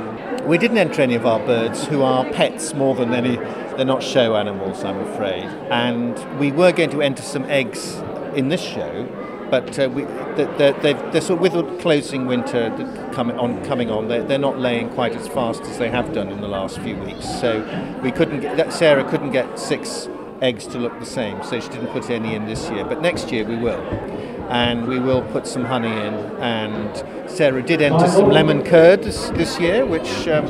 we 0.45 0.57
didn't 0.57 0.77
enter 0.77 1.01
any 1.01 1.15
of 1.15 1.25
our 1.25 1.39
birds 1.39 1.85
who 1.85 2.01
are 2.01 2.25
pets 2.31 2.73
more 2.73 2.95
than 2.95 3.13
any. 3.13 3.37
They're 3.37 3.85
not 3.85 4.03
show 4.03 4.35
animals, 4.35 4.83
I'm 4.83 4.99
afraid. 4.99 5.45
And 5.71 6.39
we 6.39 6.51
were 6.51 6.71
going 6.71 6.89
to 6.91 7.01
enter 7.01 7.23
some 7.23 7.45
eggs 7.45 7.95
in 8.35 8.49
this 8.49 8.61
show, 8.61 9.07
but 9.49 9.79
uh, 9.79 9.89
we, 9.89 10.03
they're, 10.35 10.73
they're, 10.73 11.11
they're, 11.11 11.21
sort 11.21 11.37
of 11.37 11.39
with 11.39 11.53
the 11.53 11.63
closing 11.81 12.27
winter 12.27 12.71
coming 13.13 13.37
on, 13.39 13.63
coming 13.63 13.89
on 13.89 14.07
they're, 14.07 14.23
they're, 14.23 14.37
not 14.37 14.59
laying 14.59 14.89
quite 14.89 15.15
as 15.15 15.27
fast 15.29 15.61
as 15.61 15.77
they 15.77 15.89
have 15.89 16.13
done 16.13 16.29
in 16.29 16.41
the 16.41 16.47
last 16.47 16.79
few 16.79 16.97
weeks. 16.97 17.23
So 17.39 17.61
we 18.03 18.11
couldn't 18.11 18.41
get, 18.41 18.73
Sarah 18.73 19.09
couldn't 19.09 19.31
get 19.31 19.57
six 19.57 20.09
eggs 20.43 20.67
to 20.67 20.77
look 20.77 20.99
the 20.99 21.05
same, 21.05 21.41
so 21.43 21.59
she 21.59 21.69
didn't 21.69 21.87
put 21.87 22.09
any 22.09 22.35
in 22.35 22.45
this 22.45 22.69
year. 22.69 22.83
But 22.83 23.01
next 23.01 23.31
year 23.31 23.45
we 23.45 23.55
will. 23.55 23.81
And 24.49 24.87
we 24.87 24.99
will 24.99 25.21
put 25.21 25.47
some 25.47 25.63
honey 25.63 25.87
in. 25.87 26.13
And 26.41 27.31
Sarah 27.31 27.63
did 27.63 27.81
enter 27.81 28.07
some 28.09 28.29
lemon 28.29 28.61
curd 28.61 29.01
this, 29.01 29.29
this 29.29 29.57
year, 29.59 29.85
which 29.85 30.27
um, 30.27 30.45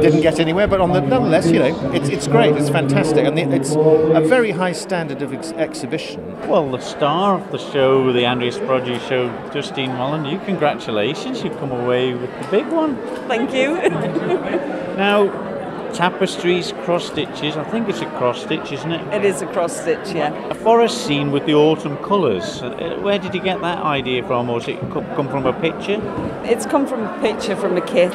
didn't 0.00 0.22
get 0.22 0.38
anywhere. 0.38 0.68
But 0.68 0.80
on 0.80 0.92
the, 0.92 1.00
nonetheless, 1.00 1.50
you 1.50 1.58
know, 1.58 1.92
it's, 1.92 2.08
it's 2.08 2.28
great. 2.28 2.56
It's 2.56 2.70
fantastic, 2.70 3.26
and 3.26 3.36
it's 3.38 3.74
a 3.74 4.20
very 4.20 4.52
high 4.52 4.72
standard 4.72 5.20
of 5.22 5.34
ex- 5.34 5.52
exhibition. 5.52 6.48
Well, 6.48 6.70
the 6.70 6.80
star 6.80 7.38
of 7.38 7.50
the 7.50 7.58
show, 7.58 8.12
the 8.12 8.24
Andreas 8.24 8.58
Produce 8.58 9.02
Show, 9.06 9.28
Justine 9.52 9.90
Mullen, 9.90 10.24
you 10.24 10.38
congratulations. 10.38 11.42
You've 11.42 11.58
come 11.58 11.72
away 11.72 12.14
with 12.14 12.30
the 12.40 12.48
big 12.48 12.68
one. 12.68 12.96
Thank 13.26 13.52
you. 13.52 13.74
now, 14.96 15.45
tapestries, 15.94 16.72
cross 16.84 17.06
stitches. 17.06 17.56
I 17.56 17.64
think 17.64 17.88
it's 17.88 18.00
a 18.00 18.06
cross 18.06 18.42
stitch, 18.42 18.72
isn't 18.72 18.92
it? 18.92 19.14
It 19.14 19.24
is 19.24 19.42
a 19.42 19.46
cross 19.46 19.80
stitch, 19.80 20.12
yeah. 20.14 20.32
A 20.48 20.54
forest 20.54 21.06
scene 21.06 21.30
with 21.30 21.46
the 21.46 21.54
autumn 21.54 21.96
colours. 21.98 22.62
Uh, 22.62 22.98
where 23.02 23.18
did 23.18 23.34
you 23.34 23.40
get 23.40 23.60
that 23.60 23.78
idea 23.78 24.22
from, 24.26 24.50
or 24.50 24.60
has 24.60 24.68
it 24.68 24.80
come 24.90 25.28
from 25.28 25.46
a 25.46 25.52
picture? 25.52 26.00
It's 26.44 26.66
come 26.66 26.86
from 26.86 27.02
a 27.02 27.20
picture 27.20 27.56
from 27.56 27.76
a 27.76 27.80
kit, 27.80 28.14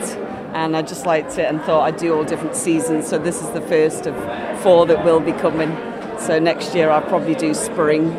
and 0.53 0.75
I 0.75 0.81
just 0.81 1.05
liked 1.05 1.37
it 1.37 1.49
and 1.49 1.61
thought 1.61 1.81
I'd 1.83 1.97
do 1.97 2.15
all 2.15 2.23
different 2.23 2.55
seasons. 2.55 3.07
So 3.07 3.17
this 3.17 3.41
is 3.41 3.49
the 3.51 3.61
first 3.61 4.07
of 4.07 4.15
four 4.61 4.85
that 4.85 5.03
will 5.03 5.19
be 5.19 5.33
coming. 5.33 5.75
So 6.19 6.39
next 6.39 6.75
year 6.75 6.89
I'll 6.89 7.01
probably 7.01 7.35
do 7.35 7.53
spring. 7.53 8.11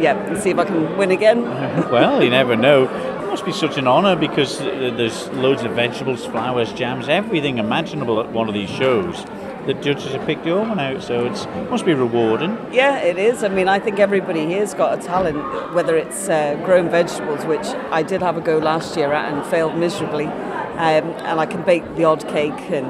Yeah, 0.00 0.16
and 0.16 0.38
see 0.38 0.48
if 0.48 0.58
I 0.58 0.64
can 0.64 0.96
win 0.96 1.10
again. 1.10 1.42
well, 1.90 2.22
you 2.22 2.30
never 2.30 2.56
know 2.56 2.86
must 3.30 3.44
be 3.44 3.52
such 3.52 3.78
an 3.78 3.86
honour 3.86 4.16
because 4.16 4.58
there's 4.58 5.28
loads 5.28 5.62
of 5.62 5.70
vegetables, 5.70 6.26
flowers, 6.26 6.72
jams, 6.72 7.08
everything 7.08 7.58
imaginable 7.58 8.18
at 8.18 8.28
one 8.32 8.48
of 8.48 8.54
these 8.54 8.68
shows. 8.68 9.24
The 9.66 9.74
judges 9.74 10.12
have 10.12 10.26
picked 10.26 10.44
your 10.44 10.66
one 10.66 10.80
out, 10.80 11.00
so 11.00 11.26
it 11.26 11.70
must 11.70 11.84
be 11.84 11.94
rewarding. 11.94 12.58
Yeah, 12.72 12.98
it 12.98 13.18
is. 13.18 13.44
I 13.44 13.48
mean, 13.48 13.68
I 13.68 13.78
think 13.78 14.00
everybody 14.00 14.46
here's 14.46 14.74
got 14.74 14.98
a 14.98 15.02
talent, 15.02 15.72
whether 15.72 15.96
it's 15.96 16.28
uh, 16.28 16.60
growing 16.64 16.90
vegetables, 16.90 17.44
which 17.44 17.66
I 17.92 18.02
did 18.02 18.20
have 18.20 18.36
a 18.36 18.40
go 18.40 18.58
last 18.58 18.96
year 18.96 19.12
at 19.12 19.32
and 19.32 19.46
failed 19.48 19.76
miserably, 19.76 20.26
um, 20.26 20.34
and 20.80 21.38
I 21.38 21.46
can 21.46 21.62
bake 21.62 21.84
the 21.94 22.04
odd 22.04 22.26
cake 22.26 22.70
and 22.72 22.86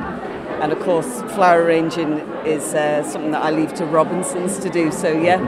and 0.62 0.72
of 0.72 0.81
course 0.81 1.22
flower 1.35 1.62
arranging 1.62 2.18
is 2.46 2.74
uh, 2.74 3.03
something 3.03 3.31
that 3.31 3.42
I 3.42 3.50
leave 3.50 3.74
to 3.74 3.85
Robinsons 3.85 4.59
to 4.61 4.70
do. 4.70 4.90
So 4.92 5.11
yeah, 5.11 5.38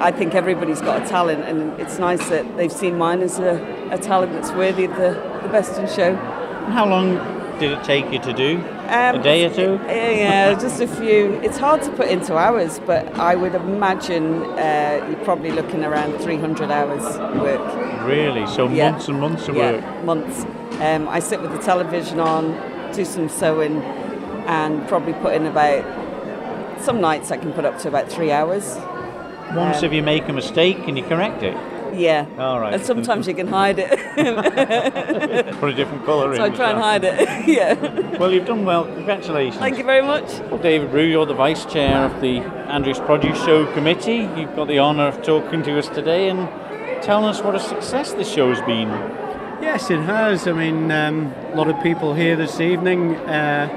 I 0.00 0.10
think 0.10 0.34
everybody's 0.34 0.80
got 0.80 1.02
a 1.02 1.06
talent, 1.06 1.44
and 1.44 1.80
it's 1.80 1.98
nice 1.98 2.28
that 2.28 2.56
they've 2.56 2.72
seen 2.72 2.98
mine 2.98 3.20
as 3.20 3.38
a, 3.38 3.54
a 3.90 3.98
talent 3.98 4.32
that's 4.32 4.50
worthy 4.52 4.84
of 4.84 4.96
the, 4.96 5.10
the 5.42 5.48
best 5.48 5.78
in 5.78 5.86
show. 5.88 6.14
And 6.14 6.72
How 6.72 6.86
long 6.86 7.16
did 7.58 7.72
it 7.72 7.84
take 7.84 8.10
you 8.12 8.18
to 8.20 8.32
do? 8.32 8.58
Um, 8.88 9.16
a 9.16 9.22
day 9.22 9.44
or 9.44 9.54
two? 9.54 9.80
Yeah, 9.88 10.54
just 10.60 10.80
a 10.80 10.86
few. 10.86 11.32
It's 11.42 11.56
hard 11.56 11.82
to 11.82 11.90
put 11.92 12.08
into 12.08 12.36
hours, 12.36 12.80
but 12.80 13.14
I 13.18 13.34
would 13.34 13.54
imagine 13.54 14.42
uh, 14.42 15.06
you're 15.08 15.24
probably 15.24 15.52
looking 15.52 15.84
around 15.84 16.18
300 16.18 16.70
hours 16.70 17.02
work. 17.40 18.06
Really? 18.06 18.46
So 18.46 18.68
yeah. 18.68 18.90
months 18.90 19.08
and 19.08 19.20
months 19.20 19.48
of 19.48 19.56
yeah, 19.56 19.72
work? 19.72 20.04
months. 20.04 20.44
Um, 20.80 21.08
I 21.08 21.20
sit 21.20 21.40
with 21.40 21.52
the 21.52 21.58
television 21.58 22.20
on, 22.20 22.52
do 22.92 23.04
some 23.04 23.28
sewing, 23.28 23.80
and 24.46 24.86
probably 24.88 25.14
put 25.14 25.34
in 25.34 25.46
about. 25.46 26.02
Some 26.80 27.00
nights 27.00 27.30
I 27.30 27.38
can 27.38 27.52
put 27.52 27.64
up 27.64 27.78
to 27.78 27.88
about 27.88 28.10
three 28.10 28.30
hours. 28.30 28.76
Once 29.54 29.78
um, 29.78 29.84
if 29.84 29.92
you 29.92 30.02
make 30.02 30.28
a 30.28 30.32
mistake, 30.32 30.84
can 30.84 30.96
you 30.96 31.04
correct 31.04 31.42
it? 31.42 31.56
Yeah. 32.04 32.26
All 32.38 32.60
right. 32.60 32.74
And 32.74 32.84
sometimes 32.84 33.28
you 33.28 33.34
can 33.34 33.46
hide 33.46 33.78
it. 33.78 33.90
Put 35.60 35.70
a 35.70 35.74
different 35.74 36.04
colour 36.04 36.34
so 36.34 36.44
in. 36.44 36.50
So 36.50 36.52
I 36.52 36.56
try 36.56 36.70
and 36.70 36.78
hide 36.78 37.04
it. 37.04 37.48
yeah. 37.48 38.18
Well, 38.18 38.32
you've 38.32 38.46
done 38.46 38.64
well. 38.64 38.84
Congratulations. 38.84 39.58
Thank 39.58 39.78
you 39.78 39.84
very 39.84 40.02
much. 40.02 40.24
Well, 40.50 40.58
David 40.58 40.90
Brew, 40.90 41.04
you're 41.04 41.26
the 41.26 41.34
vice 41.34 41.64
chair 41.66 42.04
of 42.04 42.20
the 42.20 42.40
Andreas 42.68 42.98
Produce 42.98 43.38
Show 43.44 43.72
Committee. 43.74 44.28
You've 44.36 44.54
got 44.56 44.66
the 44.66 44.80
honour 44.80 45.06
of 45.06 45.22
talking 45.22 45.62
to 45.62 45.78
us 45.78 45.88
today 45.88 46.28
and 46.28 46.48
telling 47.02 47.26
us 47.26 47.42
what 47.42 47.54
a 47.54 47.60
success 47.60 48.12
this 48.12 48.30
show's 48.30 48.60
been. 48.62 48.88
Yes, 49.62 49.90
it 49.90 50.00
has. 50.00 50.48
I 50.48 50.52
mean, 50.52 50.90
um, 50.90 51.32
a 51.52 51.56
lot 51.56 51.68
of 51.68 51.80
people 51.82 52.12
here 52.12 52.34
this 52.34 52.60
evening. 52.60 53.14
Uh, 53.16 53.68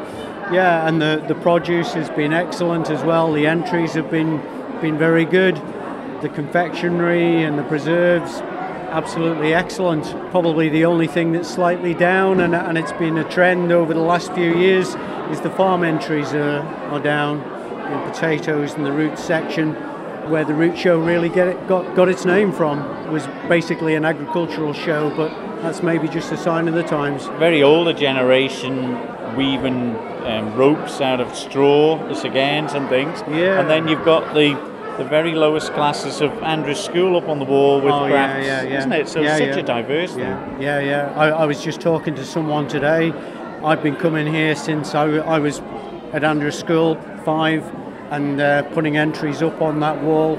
yeah, 0.51 0.87
and 0.87 1.01
the, 1.01 1.23
the 1.27 1.35
produce 1.35 1.93
has 1.93 2.09
been 2.09 2.33
excellent 2.33 2.89
as 2.89 3.03
well. 3.03 3.31
The 3.31 3.45
entries 3.47 3.93
have 3.93 4.09
been 4.09 4.41
been 4.81 4.97
very 4.97 5.25
good. 5.25 5.57
The 6.21 6.29
confectionery 6.29 7.43
and 7.43 7.59
the 7.59 7.63
preserves, 7.63 8.41
absolutely 8.89 9.53
excellent. 9.53 10.05
Probably 10.31 10.67
the 10.67 10.85
only 10.85 11.05
thing 11.05 11.31
that's 11.31 11.49
slightly 11.49 11.93
down, 11.93 12.39
and, 12.39 12.55
and 12.55 12.77
it's 12.77 12.93
been 12.93 13.17
a 13.17 13.29
trend 13.29 13.71
over 13.71 13.93
the 13.93 13.99
last 14.01 14.33
few 14.33 14.55
years, 14.55 14.95
is 15.29 15.41
the 15.41 15.51
farm 15.51 15.83
entries 15.83 16.33
are, 16.33 16.61
are 16.91 16.99
down 16.99 17.37
in 17.41 18.11
potatoes 18.11 18.73
and 18.73 18.85
the 18.85 18.91
root 18.91 19.19
section. 19.19 19.73
Where 20.31 20.43
the 20.43 20.55
root 20.55 20.77
show 20.77 20.99
really 20.99 21.29
get 21.29 21.47
it, 21.47 21.67
got, 21.67 21.95
got 21.95 22.09
its 22.09 22.25
name 22.25 22.51
from 22.51 23.11
was 23.11 23.25
basically 23.47 23.95
an 23.95 24.03
agricultural 24.03 24.73
show, 24.73 25.15
but 25.15 25.29
that's 25.61 25.81
maybe 25.81 26.07
just 26.07 26.31
a 26.31 26.37
sign 26.37 26.67
of 26.67 26.73
the 26.73 26.83
times. 26.83 27.27
Very 27.39 27.63
older 27.63 27.93
generation 27.93 28.97
weaving 29.37 29.95
um, 30.25 30.53
ropes 30.55 30.99
out 30.99 31.21
of 31.21 31.33
straw, 31.35 31.97
the 32.07 32.27
agains 32.27 32.73
and 32.73 32.89
things. 32.89 33.21
Yeah. 33.29 33.59
And 33.59 33.69
then 33.69 33.87
you've 33.87 34.03
got 34.03 34.33
the 34.33 34.55
the 34.97 35.03
very 35.03 35.33
lowest 35.33 35.73
classes 35.73 36.21
of 36.21 36.31
Andreas 36.43 36.83
School 36.83 37.15
up 37.17 37.29
on 37.29 37.39
the 37.39 37.45
wall 37.45 37.79
with 37.79 37.93
oh, 37.93 38.07
crafts, 38.07 38.45
yeah, 38.45 38.63
yeah, 38.63 38.69
yeah. 38.69 38.77
isn't 38.79 38.91
it? 38.91 39.07
So 39.07 39.21
yeah, 39.21 39.37
such 39.37 39.47
yeah. 39.47 39.57
a 39.57 39.63
diversity. 39.63 40.21
Yeah, 40.21 40.59
yeah, 40.59 40.79
yeah. 40.79 41.13
I, 41.15 41.29
I, 41.29 41.45
was 41.45 41.63
just 41.63 41.79
talking 41.81 42.15
to 42.15 42.25
someone 42.25 42.67
today. 42.67 43.11
I've 43.63 43.83
been 43.83 43.95
coming 43.95 44.25
here 44.25 44.55
since 44.55 44.95
I, 44.95 45.05
I 45.05 45.39
was 45.39 45.59
at 46.13 46.23
Andreas 46.23 46.59
School 46.59 46.95
five 47.23 47.63
and 48.11 48.41
uh, 48.41 48.63
putting 48.73 48.97
entries 48.97 49.41
up 49.41 49.61
on 49.61 49.79
that 49.81 50.01
wall. 50.01 50.37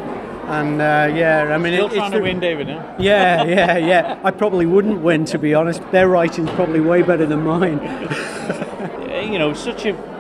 And 0.49 0.81
uh, 0.81 1.13
yeah, 1.15 1.55
I 1.55 1.59
mean, 1.59 1.75
Still 1.75 1.87
it, 1.87 1.95
trying 1.95 2.07
it's 2.07 2.17
to 2.17 2.23
win, 2.23 2.41
David. 2.41 2.69
Huh? 2.69 2.95
Yeah, 2.99 3.45
yeah, 3.45 3.77
yeah. 3.77 4.21
I 4.25 4.31
probably 4.31 4.67
wouldn't 4.67 5.03
win, 5.03 5.25
to 5.27 5.39
be 5.39 5.55
honest. 5.55 5.83
Their 5.93 6.09
writing's 6.09 6.51
probably 6.51 6.81
way 6.81 7.03
better 7.03 7.27
than 7.27 7.45
mine. 7.45 7.79
you 9.31 9.39
know, 9.39 9.53
such 9.53 9.85
a 9.85 10.18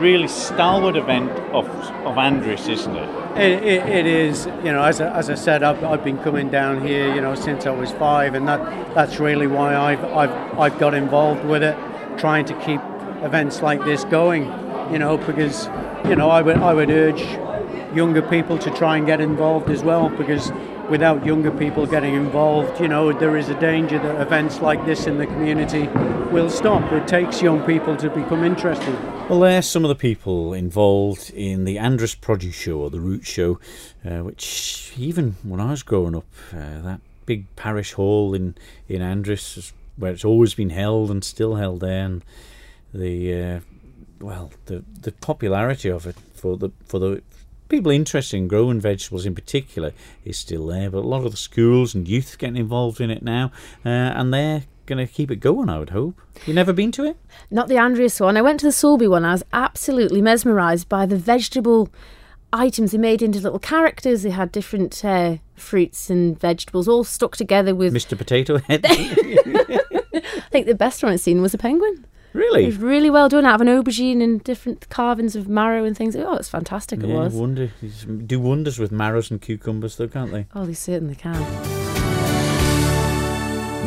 really 0.00 0.28
stalwart 0.28 0.96
event 0.96 1.30
of 1.52 1.68
of 2.06 2.18
Andreas, 2.18 2.68
isn't 2.68 2.96
it? 2.96 3.08
It, 3.36 3.62
it, 3.62 3.88
it 3.88 4.06
is, 4.06 4.46
you 4.64 4.72
know, 4.72 4.82
as 4.82 5.00
I, 5.00 5.16
as 5.16 5.30
I 5.30 5.34
said, 5.34 5.62
I've, 5.62 5.84
I've 5.84 6.02
been 6.02 6.18
coming 6.18 6.50
down 6.50 6.84
here, 6.84 7.14
you 7.14 7.20
know, 7.20 7.36
since 7.36 7.64
I 7.66 7.70
was 7.70 7.92
five, 7.92 8.34
and 8.34 8.48
that 8.48 8.94
that's 8.94 9.20
really 9.20 9.46
why 9.46 9.76
I've 9.76 10.04
I've 10.04 10.58
I've 10.58 10.78
got 10.78 10.94
involved 10.94 11.44
with 11.44 11.62
it, 11.62 11.76
trying 12.18 12.44
to 12.46 12.54
keep 12.64 12.80
events 13.22 13.62
like 13.62 13.84
this 13.84 14.04
going, 14.04 14.44
you 14.92 14.98
know, 14.98 15.16
because 15.18 15.66
you 16.08 16.16
know 16.16 16.30
I 16.30 16.42
would 16.42 16.56
I 16.56 16.74
would 16.74 16.90
urge 16.90 17.22
younger 17.94 18.22
people 18.22 18.58
to 18.58 18.70
try 18.70 18.96
and 18.96 19.06
get 19.06 19.20
involved 19.20 19.70
as 19.70 19.82
well, 19.82 20.08
because 20.08 20.50
without 20.90 21.24
younger 21.24 21.52
people 21.52 21.86
getting 21.86 22.14
involved, 22.14 22.80
you 22.80 22.88
know, 22.88 23.12
there 23.12 23.36
is 23.36 23.48
a 23.48 23.58
danger 23.60 23.98
that 24.00 24.20
events 24.20 24.60
like 24.60 24.84
this 24.84 25.06
in 25.06 25.18
the 25.18 25.26
community 25.26 25.86
will 26.32 26.50
stop. 26.50 26.92
It 26.92 27.06
takes 27.06 27.40
young 27.40 27.64
people 27.64 27.96
to 27.96 28.10
become 28.10 28.42
interested. 28.42 28.92
Well, 29.28 29.40
there's 29.40 29.70
some 29.70 29.84
of 29.84 29.88
the 29.88 29.94
people 29.94 30.52
involved 30.52 31.30
in 31.30 31.64
the 31.64 31.78
Andreas 31.78 32.16
Produce 32.16 32.56
Show 32.56 32.80
or 32.80 32.90
the 32.90 33.00
Root 33.00 33.24
Show, 33.24 33.60
uh, 34.04 34.24
which 34.24 34.92
even 34.98 35.36
when 35.44 35.60
I 35.60 35.70
was 35.70 35.84
growing 35.84 36.16
up, 36.16 36.26
uh, 36.52 36.80
that 36.82 37.00
big 37.24 37.54
parish 37.54 37.92
hall 37.92 38.34
in 38.34 38.56
in 38.88 39.00
Andreas, 39.00 39.72
where 39.96 40.10
it's 40.10 40.24
always 40.24 40.54
been 40.54 40.70
held 40.70 41.12
and 41.12 41.22
still 41.22 41.54
held 41.54 41.80
there, 41.80 42.04
and 42.04 42.24
the 42.92 43.42
uh, 43.42 43.60
well, 44.20 44.50
the 44.66 44.84
the 45.00 45.12
popularity 45.12 45.88
of 45.88 46.06
it 46.06 46.16
for 46.34 46.56
the 46.56 46.70
for 46.84 46.98
the 46.98 47.22
people 47.70 47.90
interested 47.90 48.36
in 48.36 48.48
growing 48.48 48.80
vegetables 48.80 49.24
in 49.24 49.34
particular 49.34 49.92
is 50.24 50.36
still 50.36 50.66
there, 50.66 50.90
but 50.90 50.98
a 50.98 51.08
lot 51.08 51.24
of 51.24 51.30
the 51.30 51.36
schools 51.36 51.94
and 51.94 52.06
youth 52.06 52.36
getting 52.38 52.56
involved 52.56 53.00
in 53.00 53.10
it 53.10 53.22
now, 53.22 53.52
uh, 53.86 53.88
and 53.88 54.34
they're 54.34 54.64
going 54.86 55.06
to 55.06 55.10
keep 55.10 55.30
it 55.30 55.36
going, 55.36 55.68
I 55.68 55.78
would 55.78 55.90
hope. 55.90 56.20
You 56.46 56.52
never 56.52 56.72
been 56.72 56.92
to 56.92 57.04
it? 57.04 57.16
Not 57.50 57.68
the 57.68 57.78
Andreas 57.78 58.20
one. 58.20 58.36
I 58.36 58.42
went 58.42 58.60
to 58.60 58.66
the 58.66 58.72
Sulby 58.72 59.08
one. 59.08 59.24
I 59.24 59.32
was 59.32 59.44
absolutely 59.52 60.20
mesmerised 60.20 60.88
by 60.88 61.06
the 61.06 61.16
vegetable 61.16 61.88
items 62.52 62.90
they 62.90 62.98
made 62.98 63.22
into 63.22 63.38
little 63.38 63.60
characters. 63.60 64.22
They 64.22 64.30
had 64.30 64.50
different 64.50 65.04
uh, 65.04 65.36
fruits 65.54 66.10
and 66.10 66.38
vegetables 66.38 66.88
all 66.88 67.04
stuck 67.04 67.36
together 67.36 67.74
with. 67.74 67.94
Mr. 67.94 68.18
Potato 68.18 68.58
Head. 68.58 68.84
I 70.12 70.50
think 70.50 70.66
the 70.66 70.74
best 70.74 71.02
one 71.02 71.12
I've 71.12 71.20
seen 71.20 71.40
was 71.40 71.54
a 71.54 71.58
penguin. 71.58 72.04
Really? 72.32 72.64
It 72.64 72.66
was 72.66 72.78
really 72.78 73.10
well 73.10 73.28
done. 73.28 73.44
Out 73.44 73.56
of 73.56 73.60
an 73.62 73.68
aubergine 73.68 74.22
and 74.22 74.42
different 74.42 74.88
carvings 74.88 75.34
of 75.34 75.48
marrow 75.48 75.84
and 75.84 75.96
things. 75.96 76.14
Oh, 76.14 76.34
it's 76.34 76.48
fantastic. 76.48 77.02
It 77.02 77.08
yeah, 77.08 77.16
was. 77.16 77.34
wonder 77.34 77.70
do 78.26 78.40
wonders 78.40 78.78
with 78.78 78.92
marrows 78.92 79.30
and 79.30 79.40
cucumbers, 79.40 79.96
though, 79.96 80.08
can't 80.08 80.30
they? 80.30 80.46
Oh, 80.54 80.64
they 80.64 80.74
certainly 80.74 81.16
can. 81.16 81.40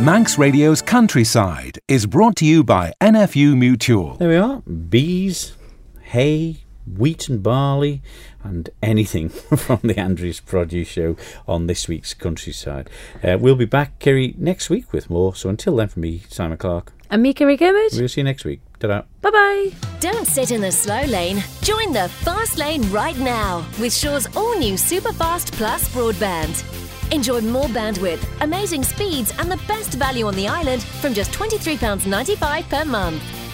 Manx 0.04 0.38
Radio's 0.38 0.82
Countryside 0.82 1.80
is 1.88 2.06
brought 2.06 2.36
to 2.38 2.46
you 2.46 2.64
by 2.64 2.94
NFU 3.00 3.56
Mutual. 3.56 4.16
There 4.16 4.30
we 4.30 4.36
are. 4.36 4.62
Bees, 4.62 5.56
hay, 6.02 6.63
wheat 6.86 7.30
and 7.30 7.42
barley, 7.42 8.02
and 8.44 8.70
anything 8.82 9.30
from 9.58 9.80
the 9.84 10.00
Andreas 10.00 10.40
Produce 10.40 10.88
Show 10.88 11.16
on 11.48 11.68
this 11.68 11.88
week's 11.88 12.14
Countryside. 12.14 12.90
Uh, 13.24 13.38
we'll 13.40 13.56
be 13.56 13.66
back, 13.66 14.00
Kerry, 14.00 14.36
next 14.38 14.70
week 14.70 14.92
with 14.92 15.10
more. 15.10 15.36
So 15.36 15.50
until 15.50 15.76
then, 15.76 15.88
from 15.88 16.02
me, 16.02 16.24
Simon 16.30 16.58
Clark. 16.58 16.94
And 17.10 17.24
Kiri 17.36 17.58
Kermode. 17.58 17.92
We'll 17.94 18.10
see 18.10 18.22
you 18.22 18.26
next 18.26 18.44
week. 18.44 18.60
Ta-da. 18.80 19.04
Bye 19.22 19.30
bye. 19.30 19.72
Don't 20.00 20.26
sit 20.26 20.50
in 20.50 20.62
the 20.62 20.72
slow 20.72 21.04
lane. 21.04 21.44
Join 21.62 21.94
the 21.94 22.10
fast 22.10 22.58
lane 22.58 22.90
right 22.92 23.18
now 23.20 23.64
with 23.80 23.94
Sure's 23.94 24.28
all 24.36 24.58
new 24.58 24.74
Superfast 24.74 25.52
Plus 25.52 25.88
broadband. 25.90 26.64
Enjoy 27.12 27.42
more 27.42 27.68
bandwidth, 27.68 28.26
amazing 28.42 28.84
speeds, 28.84 29.32
and 29.38 29.52
the 29.52 29.62
best 29.68 29.94
value 29.94 30.26
on 30.26 30.36
the 30.36 30.48
island 30.48 30.82
from 30.82 31.14
just 31.14 31.32
£23.95 31.32 32.68
per 32.70 32.84
month. 32.86 33.43